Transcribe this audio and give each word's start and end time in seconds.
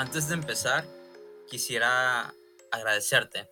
Antes 0.00 0.28
de 0.28 0.34
empezar, 0.34 0.86
quisiera 1.50 2.34
agradecerte 2.72 3.50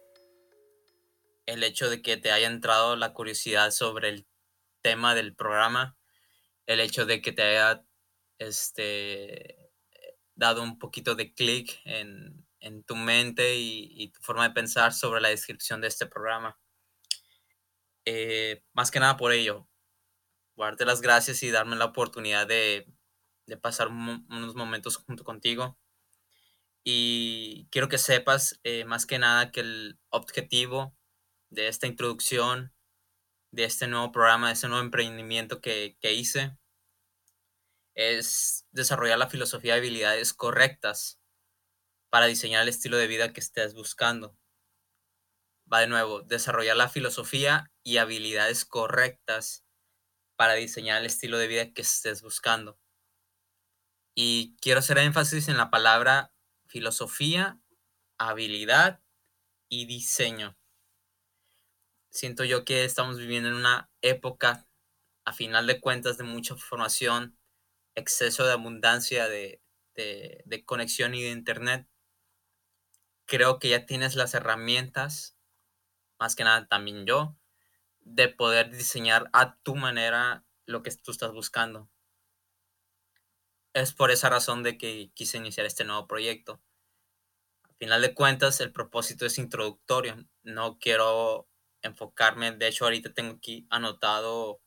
el 1.45 1.63
hecho 1.63 1.91
de 1.91 2.01
que 2.01 2.17
te 2.17 2.33
haya 2.33 2.47
entrado 2.47 2.97
la 2.97 3.13
curiosidad 3.13 3.71
sobre 3.71 4.09
el 4.09 4.27
tema 4.81 5.15
del 5.15 5.35
programa, 5.35 5.99
el 6.65 6.81
hecho 6.81 7.05
de 7.05 7.21
que 7.21 7.33
te 7.33 7.43
haya 7.43 7.85
este, 8.39 9.71
dado 10.37 10.63
un 10.63 10.79
poquito 10.79 11.15
de 11.17 11.35
clic 11.35 11.83
en, 11.85 12.47
tu 12.87 12.97
mente 12.97 13.57
y, 13.59 14.09
tu 14.09 14.23
forma 14.23 14.49
de 14.49 14.55
pensar 14.55 14.95
sobre 14.95 15.21
la 15.21 15.29
descripción 15.29 15.83
de 15.83 15.89
este 15.89 16.07
programa. 16.07 16.59
Eh, 18.07 18.65
más 18.73 18.91
que 18.91 19.01
nada 19.01 19.19
por 19.19 19.33
ello, 19.33 19.69
darte 20.57 20.87
las 20.87 21.03
gracias 21.03 21.43
y 21.43 21.51
darme 21.51 21.77
la 21.77 21.85
oportunidad 21.85 22.47
de, 22.47 22.91
pasar 23.61 23.89
unos 23.89 24.55
momentos 24.55 24.97
junto 24.97 25.25
contigo. 25.25 25.79
Y 26.91 27.69
quiero 27.71 27.91
que 27.91 27.99
sepas 27.99 28.61
eh, 28.65 28.87
más 28.87 29.05
que 29.05 29.19
nada 29.19 29.53
que 29.53 29.61
el 29.61 30.01
objetivo 30.09 30.97
de 31.51 31.69
esta 31.69 31.87
introducción, 31.87 32.75
de 33.53 33.65
este 33.65 33.89
nuevo 33.89 34.11
programa, 34.11 34.47
de 34.47 34.55
este 34.55 34.69
nuevo 34.69 34.83
emprendimiento 34.83 35.61
que, 35.61 35.99
que 36.01 36.15
hice, 36.15 36.57
es 37.95 38.65
desarrollar 38.71 39.19
la 39.19 39.29
filosofía 39.29 39.75
de 39.75 39.81
habilidades 39.81 40.33
correctas 40.33 41.21
para 42.09 42.25
diseñar 42.25 42.63
el 42.63 42.71
estilo 42.71 42.97
de 42.97 43.07
vida 43.07 43.35
que 43.35 43.41
estés 43.41 43.75
buscando. 43.75 44.35
Va 45.71 45.81
de 45.81 45.89
nuevo, 45.89 46.23
desarrollar 46.23 46.79
la 46.79 46.89
filosofía 46.89 47.71
y 47.83 47.99
habilidades 47.99 48.65
correctas 48.65 49.63
para 50.37 50.55
diseñar 50.55 51.01
el 51.01 51.07
estilo 51.07 51.37
de 51.37 51.49
vida 51.49 51.71
que 51.75 51.83
estés 51.83 52.23
buscando. 52.23 52.79
Y 54.15 54.57
quiero 54.63 54.79
hacer 54.79 54.97
énfasis 54.97 55.49
en 55.49 55.59
la 55.59 55.69
palabra 55.69 56.33
filosofía, 56.69 57.61
habilidad 58.19 59.03
y 59.69 59.87
diseño. 59.87 60.57
Siento 62.11 62.45
yo 62.45 62.65
que 62.65 62.85
estamos 62.85 63.19
viviendo 63.19 63.49
en 63.49 63.55
una 63.55 63.91
época, 64.03 64.67
a 65.25 65.33
final 65.33 65.67
de 65.67 65.81
cuentas, 65.81 66.19
de 66.19 66.25
mucha 66.25 66.55
información, 66.55 67.39
exceso 67.95 68.47
de 68.47 68.53
abundancia 68.53 69.29
de, 69.29 69.63
de 69.95 70.65
conexión 70.65 71.15
y 71.15 71.23
de 71.23 71.31
internet. 71.31 71.89
Creo 73.27 73.59
que 73.59 73.69
ya 73.69 73.87
tienes 73.87 74.17
las 74.17 74.35
herramientas, 74.35 75.37
más 76.19 76.37
que 76.37 76.45
nada 76.45 76.67
también 76.69 77.07
yo, 77.07 77.37
de 78.01 78.29
poder 78.29 78.71
diseñar 78.71 79.31
a 79.33 79.57
tu 79.59 79.77
manera 79.77 80.45
lo 80.67 80.83
que 80.83 80.91
tú 80.97 81.13
estás 81.13 81.33
buscando. 81.33 81.91
Es 83.79 83.93
por 83.95 84.11
esa 84.11 84.29
razón 84.29 84.65
de 84.65 84.77
que 84.77 85.13
quise 85.15 85.39
iniciar 85.39 85.65
este 85.65 85.85
nuevo 85.85 86.09
proyecto. 86.09 86.61
Al 87.63 87.77
final 87.77 88.03
de 88.03 88.13
cuentas, 88.13 88.61
el 88.61 88.73
propósito 88.73 89.25
es 89.25 89.39
introductorio. 89.39 90.17
No 90.43 90.79
quiero 90.81 91.49
enfocarme, 91.83 92.51
de 92.51 92.67
hecho 92.67 92.85
ahorita 92.85 93.15
tengo 93.15 93.37
aquí 93.37 93.67
anotado 93.71 94.61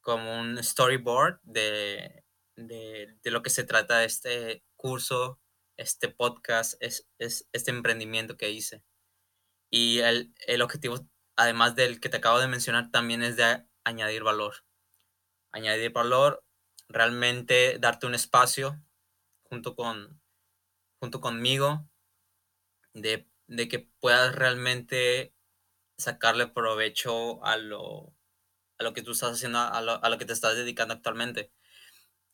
como 0.00 0.40
un 0.40 0.62
storyboard 0.62 1.38
de, 1.42 2.24
de, 2.56 3.18
lo 3.24 3.42
que 3.42 3.50
se 3.50 3.64
trata 3.64 3.98
de 3.98 4.06
este 4.06 4.64
curso, 4.76 5.38
este 5.76 6.08
podcast, 6.08 6.74
es, 6.80 7.06
es 7.18 7.46
este 7.52 7.70
emprendimiento 7.70 8.38
que 8.38 8.50
hice. 8.50 8.82
Y 9.70 9.98
el, 9.98 10.32
el 10.46 10.62
objetivo 10.62 11.06
además 11.36 11.74
del 11.74 12.00
que 12.00 12.08
te 12.08 12.18
acabo 12.18 12.38
de 12.38 12.48
mencionar, 12.48 12.90
también 12.90 13.22
es 13.22 13.36
de 13.36 13.66
añadir 13.84 14.22
valor. 14.22 14.64
Añadir 15.52 15.92
valor, 15.92 16.42
realmente 16.90 17.78
darte 17.78 18.06
un 18.06 18.14
espacio 18.14 18.82
junto, 19.44 19.74
con, 19.74 20.20
junto 20.98 21.20
conmigo 21.20 21.88
de, 22.92 23.26
que 23.68 23.88
puedas 24.00 24.34
realmente 24.34 25.34
sacarle 25.96 26.46
provecho 26.48 27.44
a 27.44 27.56
lo, 27.56 28.14
a 28.78 28.84
lo 28.84 28.92
que 28.92 29.02
tú 29.02 29.12
estás 29.12 29.32
haciendo, 29.32 29.58
a 29.58 29.80
lo, 29.80 30.18
que 30.18 30.24
te 30.24 30.32
estás 30.32 30.56
dedicando 30.56 30.94
actualmente. 30.94 31.52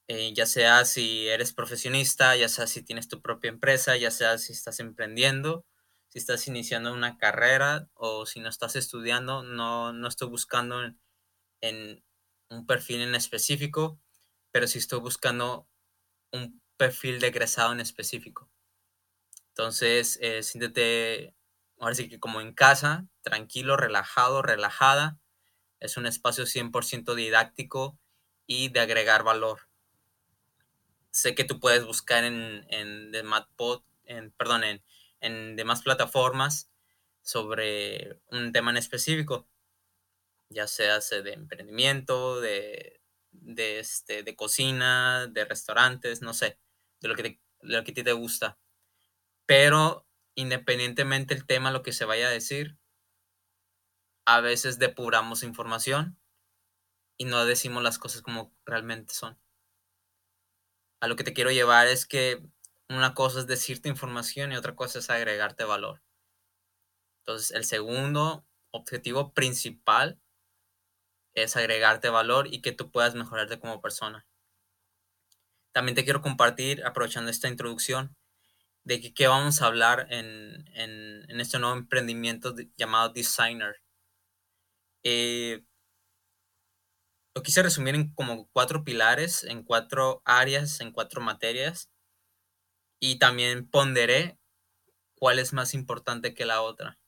Eh, 0.08 0.32
ya 0.34 0.46
sea 0.46 0.84
si 0.84 1.28
eres 1.28 1.52
profesionista, 1.52 2.36
ya 2.36 2.48
sea 2.48 2.66
si 2.66 2.82
tienes 2.82 3.08
tu 3.08 3.22
propia 3.22 3.50
empresa, 3.50 3.96
ya 3.96 4.10
sea 4.10 4.38
si 4.38 4.52
estás 4.52 4.80
emprendiendo 4.80 5.66
si 6.08 6.18
estás 6.18 6.48
iniciando 6.48 6.92
una 6.92 7.18
carrera 7.18 7.88
o 7.94 8.26
si 8.26 8.40
no 8.40 8.48
estás 8.48 8.76
estudiando, 8.76 9.42
no, 9.42 9.92
no 9.92 10.08
estoy 10.08 10.28
buscando 10.28 10.80
en, 11.60 12.02
un 12.48 12.66
perfil 12.66 13.02
en 13.02 13.14
específico, 13.14 14.00
pero 14.56 14.68
sí 14.68 14.78
estoy 14.78 15.00
buscando 15.00 15.68
un 16.32 16.62
perfil 16.78 17.20
de 17.20 17.26
egresado 17.26 17.74
en 17.74 17.80
específico. 17.80 18.48
Entonces, 19.48 20.18
eh, 20.22 20.42
siéntete, 20.42 21.34
ahora 21.78 21.94
sí 21.94 22.08
que 22.08 22.18
como 22.18 22.40
en 22.40 22.54
casa, 22.54 23.06
tranquilo, 23.20 23.76
relajado, 23.76 24.40
relajada. 24.40 25.18
Es 25.78 25.98
un 25.98 26.06
espacio 26.06 26.46
100% 26.46 27.14
didáctico 27.14 27.98
y 28.46 28.70
de 28.70 28.80
agregar 28.80 29.24
valor. 29.24 29.68
Sé 31.10 31.34
que 31.34 31.44
tú 31.44 31.60
puedes 31.60 31.84
buscar 31.84 32.24
en, 32.24 32.64
en 32.70 33.12
en, 34.06 34.30
perdón, 34.38 34.64
en, 34.64 34.82
en 35.20 35.56
demás 35.56 35.82
plataformas 35.82 36.70
sobre 37.20 38.22
un 38.30 38.52
tema 38.52 38.70
en 38.70 38.78
específico, 38.78 39.50
ya 40.48 40.66
sea 40.66 40.98
de 41.00 41.34
emprendimiento, 41.34 42.40
de, 42.40 43.02
de, 43.40 43.78
este, 43.78 44.22
de 44.22 44.36
cocina, 44.36 45.26
de 45.26 45.44
restaurantes, 45.44 46.22
no 46.22 46.34
sé, 46.34 46.58
de 47.00 47.08
lo 47.08 47.14
que, 47.14 47.22
te, 47.22 47.40
lo 47.60 47.84
que 47.84 47.90
a 47.92 47.94
ti 47.94 48.02
te 48.02 48.12
gusta. 48.12 48.58
Pero 49.46 50.06
independientemente 50.34 51.34
del 51.34 51.46
tema, 51.46 51.70
lo 51.70 51.82
que 51.82 51.92
se 51.92 52.04
vaya 52.04 52.28
a 52.28 52.32
decir, 52.32 52.78
a 54.26 54.40
veces 54.40 54.78
depuramos 54.78 55.42
información 55.42 56.18
y 57.16 57.24
no 57.24 57.44
decimos 57.46 57.82
las 57.82 57.98
cosas 57.98 58.22
como 58.22 58.54
realmente 58.64 59.14
son. 59.14 59.38
A 61.00 61.08
lo 61.08 61.16
que 61.16 61.24
te 61.24 61.32
quiero 61.32 61.50
llevar 61.50 61.86
es 61.86 62.06
que 62.06 62.42
una 62.88 63.14
cosa 63.14 63.40
es 63.40 63.46
decirte 63.46 63.88
información 63.88 64.52
y 64.52 64.56
otra 64.56 64.74
cosa 64.74 64.98
es 64.98 65.10
agregarte 65.10 65.64
valor. 65.64 66.02
Entonces, 67.20 67.50
el 67.52 67.64
segundo 67.64 68.46
objetivo 68.70 69.32
principal 69.32 70.20
es 71.36 71.56
agregarte 71.56 72.08
valor 72.08 72.48
y 72.52 72.62
que 72.62 72.72
tú 72.72 72.90
puedas 72.90 73.14
mejorarte 73.14 73.60
como 73.60 73.80
persona. 73.80 74.26
También 75.72 75.94
te 75.94 76.04
quiero 76.04 76.22
compartir, 76.22 76.84
aprovechando 76.84 77.30
esta 77.30 77.48
introducción, 77.48 78.16
de 78.84 79.00
que, 79.00 79.14
qué 79.14 79.26
vamos 79.28 79.62
a 79.62 79.66
hablar 79.66 80.08
en, 80.10 80.64
este 81.40 81.58
nuevo 81.58 81.76
emprendimiento 81.76 82.54
llamado 82.76 83.10
Designer. 83.10 83.76
Eh, 85.04 85.62
lo 87.34 87.42
quise 87.42 87.62
resumir 87.62 87.94
en 87.94 88.12
como 88.14 88.48
cuatro 88.48 88.82
pilares, 88.82 89.44
en 89.44 89.62
cuatro 89.62 90.22
áreas, 90.24 90.80
en 90.80 90.90
cuatro 90.90 91.20
materias 91.20 91.90
y 92.98 93.18
también 93.18 93.68
ponderé 93.68 94.38
cuál 95.16 95.38
es 95.38 95.52
más 95.52 95.74
importante 95.74 96.34
que 96.34 96.46
la 96.46 96.62
otra. 96.62 96.98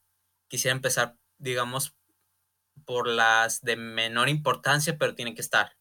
Quisiera 0.48 0.74
empezar, 0.74 1.16
digamos, 1.38 1.94
por 2.84 3.08
las 3.08 3.62
de 3.62 3.76
menor 3.76 4.28
importancia, 4.28 4.96
pero 4.98 5.14
tienen 5.14 5.34
que 5.34 5.40
estar. 5.40 5.76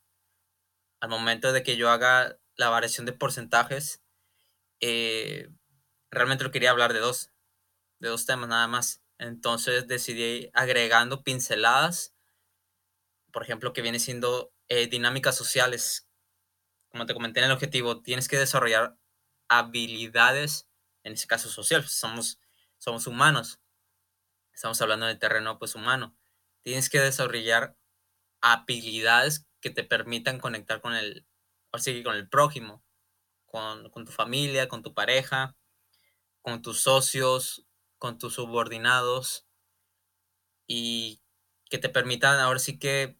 Al 1.00 1.10
momento 1.10 1.52
de 1.52 1.64
que 1.64 1.78
yo 1.78 1.90
haga 1.90 2.38
la 2.56 2.70
variación 2.70 3.06
de 3.06 3.14
porcentajes, 3.14 4.02
eh, 4.80 5.50
realmente 6.12 6.44
lo 6.44 6.52
quería 6.52 6.72
hablar 6.72 6.94
de 6.94 7.00
dos, 7.00 7.32
de 8.00 8.10
dos 8.10 8.26
temas 8.26 8.50
nada 8.50 8.68
más. 8.68 9.02
Entonces 9.20 9.88
decidí 9.88 10.50
agregando 10.54 11.24
pinceladas, 11.24 12.16
por 13.32 13.44
ejemplo, 13.44 13.74
que 13.74 13.82
viene 13.82 14.00
siendo 14.00 14.54
eh, 14.70 14.88
dinámicas 14.88 15.36
sociales. 15.36 16.08
Como 16.90 17.06
te 17.06 17.14
comenté 17.14 17.40
en 17.40 17.48
el 17.48 17.52
objetivo, 17.52 18.02
tienes 18.02 18.28
que 18.28 18.38
desarrollar 18.38 18.98
habilidades, 19.48 20.68
en 21.04 21.14
este 21.14 21.28
caso 21.28 21.50
social, 21.50 21.88
somos, 21.88 22.40
somos 22.78 23.08
humanos, 23.08 23.60
estamos 24.54 24.82
hablando 24.82 25.06
de 25.06 25.16
terreno 25.16 25.60
pues 25.60 25.76
humano, 25.76 26.17
tienes 26.68 26.90
que 26.90 27.00
desarrollar 27.00 27.78
habilidades 28.42 29.48
que 29.62 29.70
te 29.70 29.86
permitan 29.86 30.38
conectar 30.38 30.82
con 30.82 30.96
el, 30.96 31.26
así 31.72 32.04
con 32.04 32.14
el 32.14 32.28
prójimo, 32.28 32.84
con, 33.46 33.90
con 33.90 34.04
tu 34.04 34.12
familia, 34.12 34.68
con 34.68 34.84
tu 34.84 34.94
pareja, 34.94 35.56
con 36.42 36.62
tus 36.62 36.82
socios, 36.82 37.66
con 37.98 38.18
tus 38.18 38.34
subordinados 38.34 39.48
y 40.68 41.22
que 41.70 41.78
te 41.78 41.88
permitan 41.88 42.38
ahora 42.38 42.60
sí 42.60 42.78
que 42.78 43.18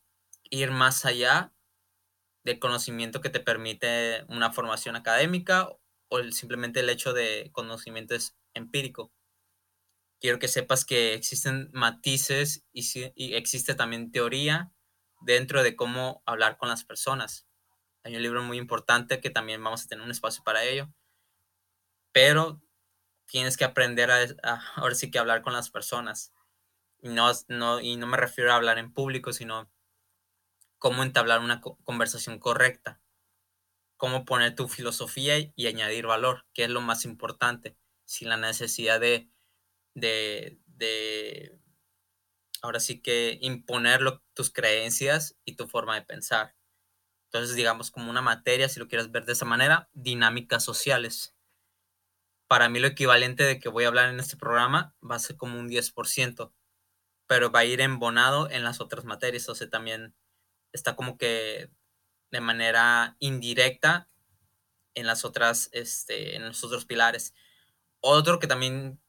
ir 0.50 0.72
más 0.72 1.06
allá 1.06 1.54
del 2.44 2.60
conocimiento 2.60 3.22
que 3.22 3.30
te 3.30 3.40
permite 3.40 4.26
una 4.28 4.52
formación 4.52 4.98
académica 4.98 5.70
o 6.10 6.22
simplemente 6.32 6.82
el 6.82 6.90
hecho 6.90 7.14
de 7.14 7.50
conocimiento 7.54 8.14
es 8.14 8.36
empírico. 8.54 9.14
Quiero 10.20 10.40
que 10.40 10.48
sepas 10.48 10.86
que 10.86 11.14
existen 11.14 11.70
matices 11.74 12.66
y, 12.72 12.84
y 13.16 13.36
existe 13.36 13.76
también 13.76 14.12
teoría 14.12 14.72
dentro 15.22 15.64
de 15.64 15.76
cómo 15.76 16.24
hablar 16.26 16.58
con 16.58 16.70
las 16.70 16.84
personas. 16.84 17.48
Hay 18.04 18.16
un 18.16 18.24
libro 18.24 18.42
muy 18.42 18.58
importante 18.58 19.20
que 19.20 19.30
también 19.30 19.64
vamos 19.64 19.84
a 19.84 19.88
tener 19.88 20.04
un 20.04 20.12
espacio 20.12 20.44
para 20.44 20.64
ello. 20.64 20.90
pero 22.12 22.62
tienes 23.28 23.58
que 23.58 23.66
aprender 23.66 24.10
a, 24.12 24.62
ahora 24.76 24.96
sí 24.96 25.12
que 25.12 25.20
hablar 25.20 25.42
con 25.42 25.54
las 25.54 25.70
personas. 25.70 26.34
Y 27.00 27.10
no, 27.10 27.32
no, 27.48 27.80
y 27.80 27.98
no 27.98 28.08
me 28.08 28.18
refiero 28.18 28.52
a 28.52 28.56
hablar 28.56 28.80
en 28.80 28.94
público, 28.94 29.34
sino 29.34 29.70
cómo 30.80 31.04
entablar 31.04 31.42
una 31.42 31.62
conversación 31.62 32.40
correcta, 32.40 33.02
cómo 33.98 34.26
poner 34.26 34.56
tu 34.56 34.68
filosofía 34.68 35.38
y, 35.38 35.68
añadir 35.68 36.08
valor, 36.08 36.46
que 36.54 36.64
es 36.64 36.70
lo 36.70 36.82
más 36.82 37.06
importante, 37.06 37.78
sin 38.06 38.30
la 38.30 38.38
necesidad 38.38 39.00
de, 39.00 39.30
de, 39.98 40.60
de 40.68 41.60
ahora 42.62 42.80
sí 42.80 43.02
que 43.02 43.40
imponer 43.42 44.02
tus 44.34 44.52
creencias 44.52 45.36
y 45.44 45.56
tu 45.56 45.68
forma 45.68 45.96
de 45.96 46.04
pensar. 46.04 46.56
Entonces, 47.26 47.56
digamos, 47.56 47.90
como 47.90 48.10
una 48.10 48.22
materia, 48.22 48.70
si 48.70 48.80
lo 48.80 48.88
quieres 48.88 49.12
ver 49.12 49.26
de 49.26 49.34
esa 49.34 49.46
manera, 49.46 49.90
dinámicas 49.94 50.64
sociales. 50.64 51.36
Para 52.48 52.70
mí 52.70 52.80
lo 52.80 52.88
equivalente 52.88 53.44
de 53.44 53.60
que 53.60 53.70
voy 53.70 53.84
a 53.84 53.88
hablar 53.88 54.10
en 54.10 54.20
este 54.20 54.38
programa 54.38 54.96
va 55.04 55.16
a 55.16 55.20
ser 55.20 55.36
como 55.36 55.60
un 55.60 55.68
10%, 55.68 56.54
pero 57.26 57.52
va 57.52 57.60
a 57.60 57.66
ir 57.66 57.82
embonado 57.82 58.50
en 58.50 58.64
las 58.64 58.80
otras 58.80 59.04
materias, 59.04 59.50
o 59.50 59.56
sea, 59.56 59.70
también 59.70 60.16
está 60.72 60.96
como 60.96 61.18
que 61.18 61.72
de 62.32 62.42
manera 62.42 63.16
indirecta 63.20 64.10
en 64.94 65.08
las 65.08 65.26
otras, 65.26 65.70
este, 65.74 66.36
en 66.36 66.46
los 66.46 66.64
otros 66.64 66.86
pilares. 66.86 67.34
Otro 68.00 68.40
que 68.40 68.48
también 68.48 69.02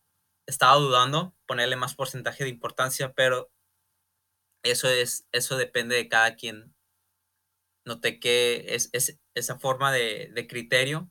estaba 0.48 0.76
dudando, 0.76 1.36
ponerle 1.46 1.76
más 1.76 1.94
porcentaje 1.94 2.42
de 2.42 2.50
importancia, 2.50 3.12
pero 3.12 3.52
eso 4.62 4.88
es, 4.88 5.28
eso 5.30 5.56
depende 5.58 5.94
de 5.94 6.08
cada 6.08 6.36
quien. 6.36 6.74
Noté 7.84 8.18
que 8.18 8.64
es, 8.74 8.90
esa 9.34 9.58
forma 9.58 9.92
de, 9.92 10.46
criterio 10.48 11.10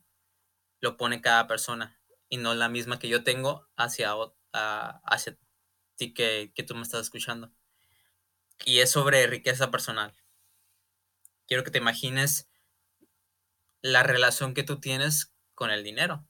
lo 0.82 0.98
pone 0.98 1.22
cada 1.22 1.48
persona 1.48 2.02
y 2.30 2.38
no 2.38 2.56
la 2.56 2.68
misma 2.68 3.00
que 3.00 3.10
yo 3.10 3.24
tengo 3.24 3.70
hacia, 3.78 4.14
hacia 4.52 5.38
ti 5.96 6.14
que, 6.14 6.52
que 6.56 6.64
tú 6.64 6.76
me 6.76 6.82
estás 6.82 7.02
escuchando. 7.02 7.54
Y 8.66 8.80
es 8.80 8.90
sobre 8.90 9.28
riqueza 9.28 9.70
personal. 9.70 10.16
Quiero 11.48 11.64
que 11.64 11.72
te 11.72 11.78
imagines 11.78 12.50
la 13.82 14.02
relación 14.02 14.56
que 14.56 14.64
tú 14.64 14.80
tienes 14.80 15.32
con 15.54 15.70
el 15.70 15.84
dinero 15.84 16.28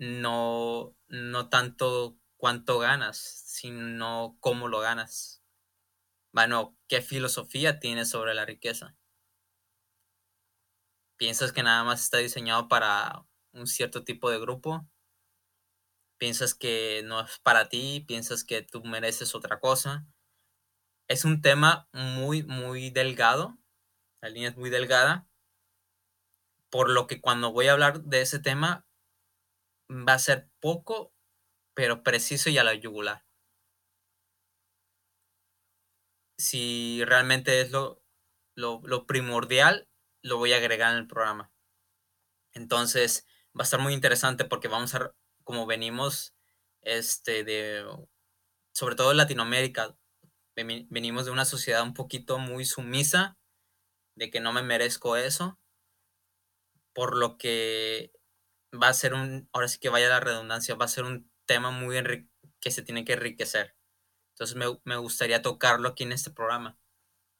no, 0.00 0.96
no 1.08 1.50
tanto 1.50 2.16
cuánto 2.38 2.78
ganas, 2.78 3.18
sino 3.18 4.38
cómo 4.40 4.66
lo 4.66 4.80
ganas. 4.80 5.42
Bueno, 6.32 6.74
¿qué 6.88 7.02
filosofía 7.02 7.80
tienes 7.80 8.08
sobre 8.08 8.32
la 8.32 8.46
riqueza? 8.46 8.96
¿Piensas 11.18 11.52
que 11.52 11.62
nada 11.62 11.84
más 11.84 12.02
está 12.02 12.16
diseñado 12.16 12.66
para 12.66 13.26
un 13.52 13.66
cierto 13.66 14.02
tipo 14.02 14.30
de 14.30 14.40
grupo? 14.40 14.88
¿Piensas 16.16 16.54
que 16.54 17.02
no 17.04 17.20
es 17.20 17.38
para 17.40 17.68
ti? 17.68 18.02
¿Piensas 18.08 18.42
que 18.42 18.62
tú 18.62 18.82
mereces 18.82 19.34
otra 19.34 19.60
cosa? 19.60 20.06
Es 21.08 21.26
un 21.26 21.42
tema 21.42 21.90
muy, 21.92 22.42
muy 22.42 22.88
delgado. 22.88 23.58
La 24.22 24.30
línea 24.30 24.48
es 24.48 24.56
muy 24.56 24.70
delgada. 24.70 25.28
Por 26.70 26.88
lo 26.88 27.06
que 27.06 27.20
cuando 27.20 27.52
voy 27.52 27.66
a 27.66 27.72
hablar 27.72 28.02
de 28.04 28.22
ese 28.22 28.38
tema, 28.38 28.86
va 29.90 30.14
a 30.14 30.18
ser 30.18 30.48
poco, 30.60 31.12
pero 31.74 32.02
preciso 32.02 32.50
y 32.50 32.58
a 32.58 32.64
la 32.64 32.74
yugular. 32.74 33.24
Si 36.38 37.04
realmente 37.04 37.60
es 37.60 37.70
lo, 37.70 38.02
lo, 38.54 39.06
primordial, 39.06 39.88
lo 40.22 40.38
voy 40.38 40.52
a 40.52 40.56
agregar 40.56 40.92
en 40.92 40.98
el 40.98 41.06
programa. 41.06 41.52
Entonces, 42.52 43.26
va 43.48 43.62
a 43.62 43.64
estar 43.64 43.80
muy 43.80 43.92
interesante 43.92 44.44
porque 44.44 44.68
vamos 44.68 44.94
a, 44.94 45.14
como 45.44 45.66
venimos, 45.66 46.34
este, 46.82 47.44
de, 47.44 47.84
sobre 48.72 48.94
todo 48.94 49.10
en 49.10 49.18
Latinoamérica, 49.18 49.96
venimos 50.54 51.24
de 51.26 51.30
una 51.30 51.44
sociedad 51.44 51.82
un 51.82 51.94
poquito 51.94 52.38
muy 52.38 52.64
sumisa, 52.64 53.38
de 54.14 54.30
que 54.30 54.40
no 54.40 54.52
me 54.52 54.62
merezco 54.62 55.16
eso, 55.16 55.58
por 56.92 57.16
lo 57.16 57.38
que 57.38 58.12
va 58.72 58.88
a 58.88 58.94
ser 58.94 59.14
un, 59.14 59.48
ahora 59.52 59.68
sí 59.68 59.78
que 59.78 59.88
vaya 59.88 60.08
la 60.08 60.20
redundancia, 60.20 60.74
va 60.74 60.84
a 60.84 60.88
ser 60.88 61.04
un 61.04 61.30
tema 61.46 61.70
muy 61.70 62.28
que 62.60 62.70
se 62.70 62.82
tiene 62.82 63.04
que 63.04 63.14
enriquecer. 63.14 63.76
Entonces 64.34 64.56
me, 64.84 64.96
gustaría 64.96 65.42
tocarlo 65.42 65.88
aquí 65.88 66.04
en 66.04 66.12
este 66.12 66.30
programa. 66.30 66.78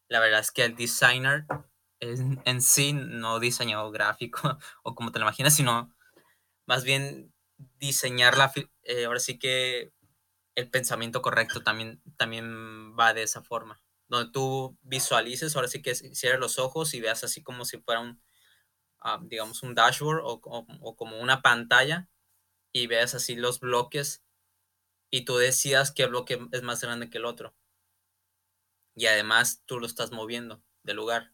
La 0.08 0.20
verdad 0.20 0.40
es 0.40 0.50
que 0.50 0.64
el 0.64 0.76
designer 0.76 1.46
en, 2.00 2.42
en 2.44 2.62
sí, 2.62 2.92
no 2.92 3.38
diseñado 3.40 3.90
gráfico 3.90 4.58
o 4.82 4.94
como 4.94 5.12
te 5.12 5.18
lo 5.18 5.24
imaginas, 5.24 5.54
sino 5.54 5.94
más 6.66 6.84
bien 6.84 7.32
diseñar 7.78 8.36
la, 8.36 8.52
eh, 8.82 9.04
ahora 9.04 9.20
sí 9.20 9.38
que 9.38 9.92
el 10.54 10.70
pensamiento 10.70 11.22
correcto 11.22 11.62
también, 11.62 12.02
también 12.16 12.96
va 12.98 13.14
de 13.14 13.22
esa 13.22 13.42
forma. 13.42 13.80
Donde 14.08 14.32
tú 14.32 14.76
visualices, 14.82 15.54
ahora 15.54 15.68
sí 15.68 15.82
que 15.82 15.94
cierres 15.94 16.40
los 16.40 16.58
ojos 16.58 16.94
y 16.94 17.00
veas 17.00 17.22
así 17.22 17.42
como 17.42 17.64
si 17.64 17.78
fuera 17.78 18.00
un, 18.00 18.20
digamos, 19.22 19.62
un 19.62 19.74
dashboard 19.74 20.22
o, 20.24 20.96
como 20.96 21.18
una 21.20 21.42
pantalla 21.42 22.08
y 22.72 22.86
veas 22.86 23.14
así 23.14 23.36
los 23.36 23.60
bloques 23.60 24.22
y 25.10 25.24
tú 25.24 25.36
decidas 25.36 25.92
qué 25.92 26.06
bloque 26.06 26.38
es 26.52 26.62
más 26.62 26.80
grande 26.80 27.10
que 27.10 27.18
el 27.18 27.24
otro. 27.24 27.54
Y 28.94 29.06
además 29.06 29.62
tú 29.66 29.80
lo 29.80 29.86
estás 29.86 30.12
moviendo 30.12 30.62
de 30.82 30.94
lugar. 30.94 31.32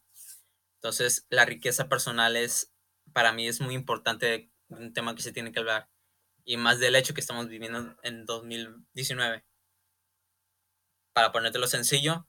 Entonces, 0.76 1.26
la 1.30 1.44
riqueza 1.44 1.88
personal 1.88 2.36
es, 2.36 2.72
para 3.12 3.32
mí 3.32 3.48
es 3.48 3.60
muy 3.60 3.74
importante, 3.74 4.50
un 4.68 4.92
tema 4.92 5.14
que 5.14 5.22
se 5.22 5.32
tiene 5.32 5.52
que 5.52 5.58
hablar. 5.58 5.88
Y 6.44 6.56
más 6.56 6.78
del 6.78 6.94
hecho 6.94 7.12
que 7.12 7.20
estamos 7.20 7.48
viviendo 7.48 7.96
en 8.02 8.24
2019. 8.24 9.44
Para 11.12 11.32
ponértelo 11.32 11.66
sencillo, 11.66 12.28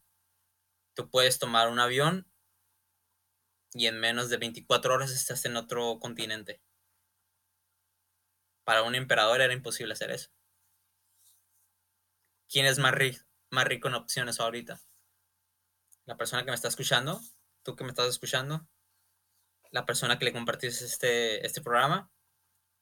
tú 0.96 1.10
puedes 1.10 1.40
tomar 1.40 1.70
un 1.70 1.80
avión 1.80 2.28
y 3.78 3.88
en 3.88 4.00
menos 4.00 4.30
de 4.30 4.38
24 4.38 4.94
horas 4.94 5.12
estás 5.12 5.46
en 5.46 5.56
otro 5.56 6.00
continente. 6.00 6.62
Para 8.64 8.84
un 8.84 8.96
emperador 8.96 9.40
era 9.42 9.54
imposible 9.54 9.94
hacer 9.94 10.12
eso. 10.12 10.30
¿Quién 12.50 12.66
es 12.66 12.80
más, 12.80 12.94
más 13.52 13.66
rico 13.66 13.88
en 13.88 13.94
opciones 13.96 14.40
ahorita? 14.40 14.82
¿La 16.06 16.18
persona 16.18 16.44
que 16.44 16.52
me 16.52 16.56
está 16.56 16.68
escuchando? 16.68 17.22
¿Tú 17.64 17.76
que 17.76 17.84
me 17.84 17.92
estás 17.92 18.08
escuchando? 18.08 18.68
¿La 19.72 19.86
persona 19.86 20.18
que 20.18 20.26
le 20.26 20.34
compartiste 20.34 20.86
este, 20.86 21.46
este 21.46 21.62
programa? 21.62 22.12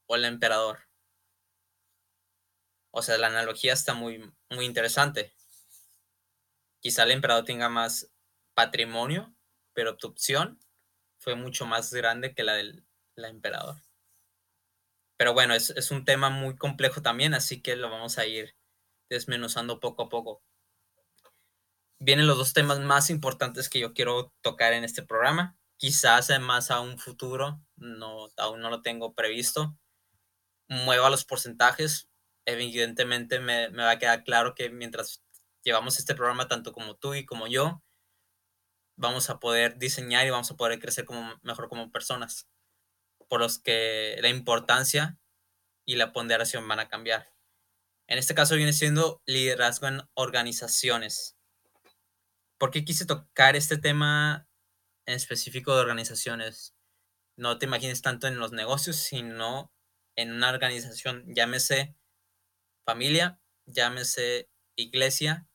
¿O 0.08 0.16
el 0.16 0.26
emperador? 0.26 0.88
O 2.92 3.02
sea, 3.02 3.18
la 3.18 3.28
analogía 3.28 3.74
está 3.74 3.94
muy, 3.94 4.32
muy 4.50 4.66
interesante. 4.66 5.36
Quizá 6.80 7.04
el 7.04 7.12
emperador 7.12 7.44
tenga 7.44 7.68
más 7.68 8.12
patrimonio, 8.54 9.36
pero 9.74 9.98
tu 9.98 10.08
opción 10.08 10.65
fue 11.26 11.36
mucho 11.36 11.66
más 11.66 11.92
grande 11.92 12.36
que 12.36 12.44
la 12.44 12.54
del 12.54 12.86
emperador. 13.18 13.82
Pero 15.18 15.34
bueno, 15.34 15.56
es, 15.56 15.72
es, 15.72 15.90
un 15.90 16.06
tema 16.06 16.30
muy 16.30 16.56
complejo 16.56 17.02
también, 17.02 17.34
así 17.34 17.64
que 17.64 17.76
lo 17.76 17.90
vamos 17.90 18.20
a 18.20 18.28
ir 18.28 18.56
desmenuzando 19.10 19.80
poco 19.80 20.04
a 20.04 20.10
poco. 20.10 20.44
Vienen 22.00 22.28
los 22.28 22.38
dos 22.38 22.54
temas 22.54 22.80
más 22.80 23.10
importantes 23.10 23.70
que 23.70 23.80
yo 23.80 23.94
quiero 23.96 24.34
tocar 24.42 24.74
en 24.74 24.84
este 24.84 25.02
programa. 25.02 25.58
Quizás 25.78 26.30
más 26.40 26.70
a 26.70 26.80
un 26.82 27.00
futuro, 27.00 27.60
no, 27.76 28.28
aún 28.38 28.62
no 28.62 28.70
lo 28.70 28.84
tengo 28.84 29.16
previsto. 29.16 29.76
Mueva 30.68 31.10
los 31.10 31.26
porcentajes. 31.26 32.08
Evidentemente 32.46 33.40
me, 33.40 33.70
me 33.70 33.82
va 33.82 33.92
a 33.92 34.00
quedar 34.00 34.24
claro 34.24 34.54
que 34.54 34.70
mientras 34.70 35.24
llevamos 35.64 35.98
este 35.98 36.14
programa, 36.14 36.48
tanto 36.48 36.72
como 36.72 36.96
tú 36.96 37.16
y 37.16 37.26
como 37.26 37.48
yo, 37.48 37.82
vamos 38.98 39.30
a 39.30 39.40
poder 39.40 39.78
diseñar 39.78 40.26
y 40.26 40.30
vamos 40.30 40.52
a 40.52 40.56
poder 40.56 40.80
crecer 40.80 41.06
como, 41.06 41.36
mejor 41.42 41.70
como 41.70 41.92
personas, 41.92 42.48
por 43.28 43.40
los 43.40 43.60
que 43.60 44.18
la 44.22 44.30
importancia 44.30 45.18
y 45.86 45.96
la 45.96 46.14
ponderación 46.14 46.68
van 46.68 46.80
a 46.80 46.88
cambiar. 46.88 47.34
En 48.08 48.18
este 48.18 48.36
caso 48.36 48.56
viene 48.56 48.74
siendo 48.74 49.22
liderazgo 49.26 49.88
en 49.88 50.02
organizaciones. 50.14 51.38
¿Por 52.58 52.72
qué 52.72 52.86
quise 52.86 53.06
tocar 53.06 53.56
este 53.56 53.78
tema 53.78 54.48
en 55.06 55.16
específico 55.16 55.76
de 55.76 55.82
organizaciones? 55.82 56.76
No 57.36 57.58
te 57.58 57.66
imagines 57.66 58.02
tanto 58.02 58.28
en 58.28 58.38
los 58.38 58.52
negocios, 58.52 58.96
sino 58.96 59.74
en 60.16 60.32
una 60.32 60.50
organización, 60.50 61.26
llámese 61.28 61.96
familia, 62.86 63.42
llámese 63.66 64.50
iglesia, 64.78 65.48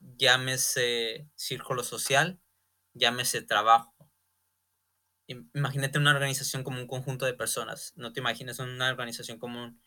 llámese 0.00 1.30
círculo 1.36 1.84
social, 1.84 2.40
llámese 2.94 3.42
trabajo. 3.42 3.94
Imagínate 5.26 5.98
una 5.98 6.12
organización 6.12 6.64
como 6.64 6.80
un 6.80 6.86
conjunto 6.86 7.26
de 7.26 7.34
personas. 7.34 7.92
No 7.96 8.12
te 8.12 8.20
imagines 8.20 8.58
una 8.58 8.88
organización 8.88 9.38
como 9.38 9.62
un, 9.62 9.82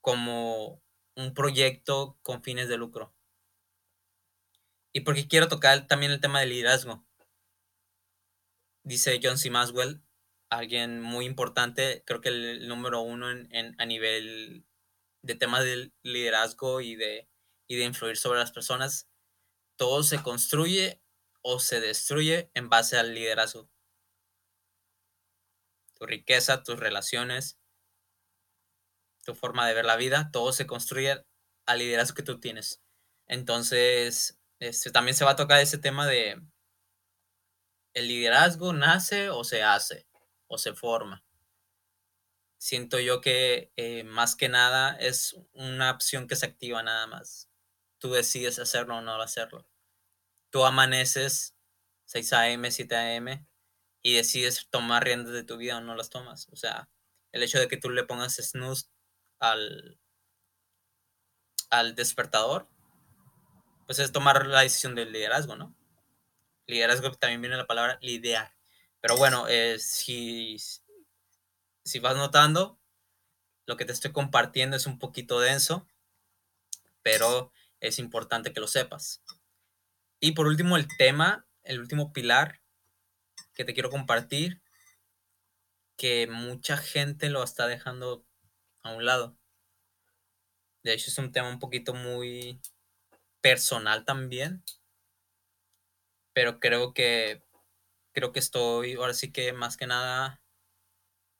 como 0.00 0.82
un 1.14 1.34
proyecto 1.34 2.18
con 2.22 2.42
fines 2.42 2.68
de 2.68 2.78
lucro. 2.78 3.14
Y 4.92 5.00
porque 5.00 5.28
quiero 5.28 5.48
tocar 5.48 5.86
también 5.86 6.12
el 6.12 6.20
tema 6.20 6.40
del 6.40 6.48
liderazgo. 6.50 7.06
Dice 8.82 9.20
John 9.22 9.36
C. 9.36 9.50
Maswell 9.50 10.02
alguien 10.50 11.00
muy 11.00 11.26
importante, 11.26 12.02
creo 12.06 12.20
que 12.20 12.30
el, 12.30 12.68
número 12.68 13.00
uno 13.00 13.30
en, 13.30 13.74
a 13.78 13.86
nivel 13.86 14.64
de 15.22 15.34
temas 15.34 15.64
de 15.64 15.92
liderazgo 16.02 16.80
y 16.80 16.96
de, 16.96 17.28
y 17.66 17.76
de 17.76 17.84
influir 17.84 18.16
sobre 18.16 18.38
las 18.38 18.52
personas. 18.52 19.08
Todo 19.76 20.02
se 20.02 20.22
construye 20.22 21.02
o 21.42 21.60
se 21.60 21.80
destruye 21.80 22.50
en 22.54 22.68
base 22.68 22.98
al 22.98 23.14
liderazgo. 23.14 23.70
Tu 25.94 26.06
riqueza, 26.06 26.62
tus 26.62 26.78
relaciones, 26.78 27.58
tu 29.24 29.34
forma 29.34 29.66
de 29.66 29.74
ver 29.74 29.84
la 29.84 29.96
vida, 29.96 30.30
todo 30.32 30.52
se 30.52 30.66
construye 30.66 31.24
al 31.66 31.78
liderazgo 31.78 32.14
que 32.14 32.22
tú 32.22 32.40
tienes. 32.40 32.82
Entonces, 33.26 34.38
este, 34.58 34.90
también 34.90 35.16
se 35.16 35.24
va 35.24 35.32
a 35.32 35.36
tocar 35.36 35.60
ese 35.60 35.78
tema 35.78 36.06
de 36.06 36.40
el 37.94 38.08
liderazgo 38.08 38.72
nace 38.72 39.30
o 39.30 39.44
se 39.44 39.62
hace 39.62 40.06
o 40.46 40.58
se 40.58 40.72
forma. 40.72 41.24
Siento 42.58 42.98
yo 42.98 43.20
que 43.20 43.72
eh, 43.76 44.02
más 44.04 44.34
que 44.34 44.48
nada 44.48 44.96
es 44.96 45.36
una 45.52 45.90
opción 45.92 46.26
que 46.26 46.36
se 46.36 46.46
activa 46.46 46.82
nada 46.82 47.06
más. 47.06 47.48
Tú 47.98 48.12
decides 48.12 48.58
hacerlo 48.58 48.96
o 48.96 49.00
no 49.00 49.20
hacerlo. 49.20 49.68
Tú 50.50 50.64
amaneces 50.64 51.54
6 52.06 52.32
a.m., 52.32 52.70
7 52.70 52.96
a.m. 52.96 53.46
y 54.02 54.14
decides 54.14 54.68
tomar 54.70 55.04
riendas 55.04 55.32
de 55.32 55.44
tu 55.44 55.56
vida 55.56 55.78
o 55.78 55.80
no 55.80 55.94
las 55.94 56.10
tomas. 56.10 56.48
O 56.50 56.56
sea, 56.56 56.88
el 57.32 57.42
hecho 57.42 57.58
de 57.58 57.68
que 57.68 57.76
tú 57.76 57.90
le 57.90 58.04
pongas 58.04 58.36
snooze 58.36 58.86
al, 59.38 59.98
al 61.70 61.94
despertador, 61.94 62.68
pues 63.86 63.98
es 63.98 64.12
tomar 64.12 64.46
la 64.46 64.60
decisión 64.60 64.94
del 64.94 65.12
liderazgo, 65.12 65.56
¿no? 65.56 65.74
Liderazgo 66.66 67.10
también 67.12 67.40
viene 67.40 67.56
la 67.56 67.66
palabra 67.66 67.98
lidear. 68.02 68.54
Pero 69.00 69.16
bueno, 69.16 69.46
eh, 69.48 69.78
si, 69.78 70.58
si 71.84 71.98
vas 71.98 72.16
notando, 72.16 72.78
lo 73.66 73.76
que 73.76 73.84
te 73.84 73.92
estoy 73.92 74.12
compartiendo 74.12 74.76
es 74.76 74.86
un 74.86 74.98
poquito 74.98 75.40
denso, 75.40 75.86
pero 77.02 77.52
es 77.80 77.98
importante 77.98 78.52
que 78.52 78.60
lo 78.60 78.66
sepas. 78.66 79.22
Y 80.20 80.32
por 80.32 80.46
último, 80.46 80.76
el 80.76 80.88
tema, 80.96 81.46
el 81.62 81.80
último 81.80 82.12
pilar 82.12 82.60
que 83.54 83.64
te 83.64 83.74
quiero 83.74 83.90
compartir, 83.90 84.62
que 85.96 86.26
mucha 86.28 86.76
gente 86.76 87.28
lo 87.28 87.42
está 87.42 87.66
dejando 87.66 88.24
a 88.82 88.92
un 88.92 89.04
lado. 89.04 89.36
De 90.82 90.92
hecho, 90.94 91.10
es 91.10 91.18
un 91.18 91.32
tema 91.32 91.48
un 91.50 91.58
poquito 91.58 91.94
muy 91.94 92.60
personal 93.40 94.04
también. 94.04 94.62
Pero 96.32 96.60
creo 96.60 96.94
que 96.94 97.42
creo 98.12 98.32
que 98.32 98.38
estoy 98.40 98.94
ahora 98.94 99.14
sí 99.14 99.32
que 99.32 99.52
más 99.52 99.76
que 99.76 99.86
nada 99.86 100.42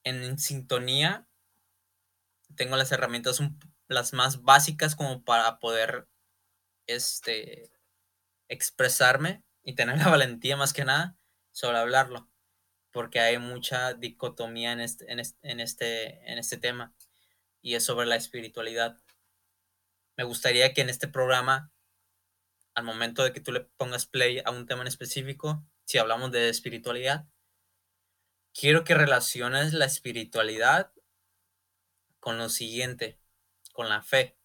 en 0.04 0.38
sintonía. 0.38 1.26
Tengo 2.56 2.76
las 2.76 2.92
herramientas 2.92 3.40
las 3.88 4.12
más 4.12 4.42
básicas 4.42 4.94
como 4.94 5.24
para 5.24 5.58
poder 5.58 6.08
este 6.86 7.70
expresarme 8.48 9.42
y 9.62 9.74
tener 9.74 9.98
la 9.98 10.08
valentía 10.10 10.56
más 10.56 10.72
que 10.72 10.84
nada 10.84 11.16
sobre 11.52 11.78
hablarlo, 11.78 12.28
porque 12.92 13.20
hay 13.20 13.38
mucha 13.38 13.94
dicotomía 13.94 14.72
en 14.72 14.80
este, 14.80 15.10
en 15.10 15.60
este, 15.60 16.32
en 16.32 16.38
este 16.38 16.56
tema 16.56 16.94
y 17.60 17.74
es 17.74 17.84
sobre 17.84 18.06
la 18.06 18.16
espiritualidad 18.16 19.00
me 20.18 20.24
gustaría 20.24 20.74
que 20.74 20.80
en 20.80 20.90
este 20.90 21.06
programa, 21.06 21.70
al 22.74 22.82
momento 22.82 23.22
de 23.22 23.32
que 23.32 23.40
tú 23.40 23.52
le 23.52 23.60
pongas 23.60 24.04
play 24.04 24.42
a 24.44 24.50
un 24.50 24.66
tema 24.66 24.82
en 24.82 24.88
específico, 24.88 25.64
si 25.84 25.98
hablamos 25.98 26.32
de 26.32 26.48
espiritualidad, 26.48 27.28
quiero 28.52 28.82
que 28.82 28.96
relaciones 28.96 29.72
la 29.74 29.84
espiritualidad 29.84 30.92
con 32.18 32.36
lo 32.36 32.48
siguiente, 32.48 33.20
con 33.72 33.88
la 33.88 34.02
fe. 34.02 34.36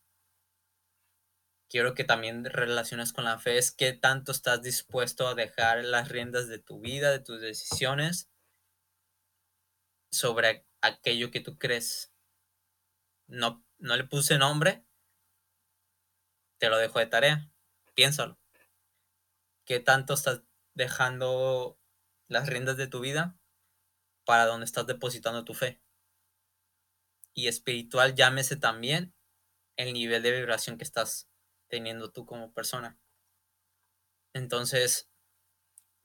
Quiero 1.74 1.96
que 1.96 2.04
también 2.04 2.46
relaciones 2.46 3.14
con 3.14 3.24
la 3.24 3.40
fe 3.40 3.58
es 3.58 3.72
que 3.72 3.94
tanto 3.94 4.32
estás 4.32 4.62
dispuesto 4.62 5.28
a 5.28 5.34
dejar 5.34 5.84
las 5.84 6.08
riendas 6.08 6.48
de 6.48 6.60
tu 6.60 6.80
vida, 6.80 7.10
de 7.10 7.18
tus 7.18 7.42
decisiones, 7.42 8.30
sobre 10.12 10.68
aquello 10.82 11.32
que 11.32 11.40
tú 11.40 11.58
crees. 11.58 12.14
No, 13.26 13.66
no 13.80 13.98
le 13.98 14.04
puse 14.04 14.38
nombre, 14.38 14.86
te 16.60 16.70
lo 16.70 16.78
dejo 16.78 17.00
de 17.00 17.08
tarea. 17.08 17.52
Piénsalo. 17.96 18.40
¿Qué 19.66 19.80
tanto 19.80 20.14
estás 20.14 20.44
dejando 20.76 21.80
las 22.28 22.50
riendas 22.50 22.78
de 22.78 22.86
tu 22.86 23.00
vida 23.00 23.36
para 24.26 24.46
donde 24.46 24.66
estás 24.66 24.86
depositando 24.86 25.44
tu 25.44 25.56
fe? 25.56 25.82
Y 27.34 27.48
espiritual, 27.48 28.14
llámese 28.14 28.58
también 28.58 29.16
el 29.76 29.92
nivel 29.94 30.22
de 30.22 30.34
vibración 30.34 30.78
que 30.78 30.84
estás 30.84 31.33
teniendo 31.74 32.12
tú 32.12 32.28
como 32.28 32.54
persona. 32.54 33.00
Entonces, 34.32 35.10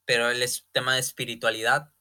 pero 0.06 0.30
el 0.30 0.42
tema 0.72 0.94
de 0.94 1.00
espiritualidad 1.00 1.92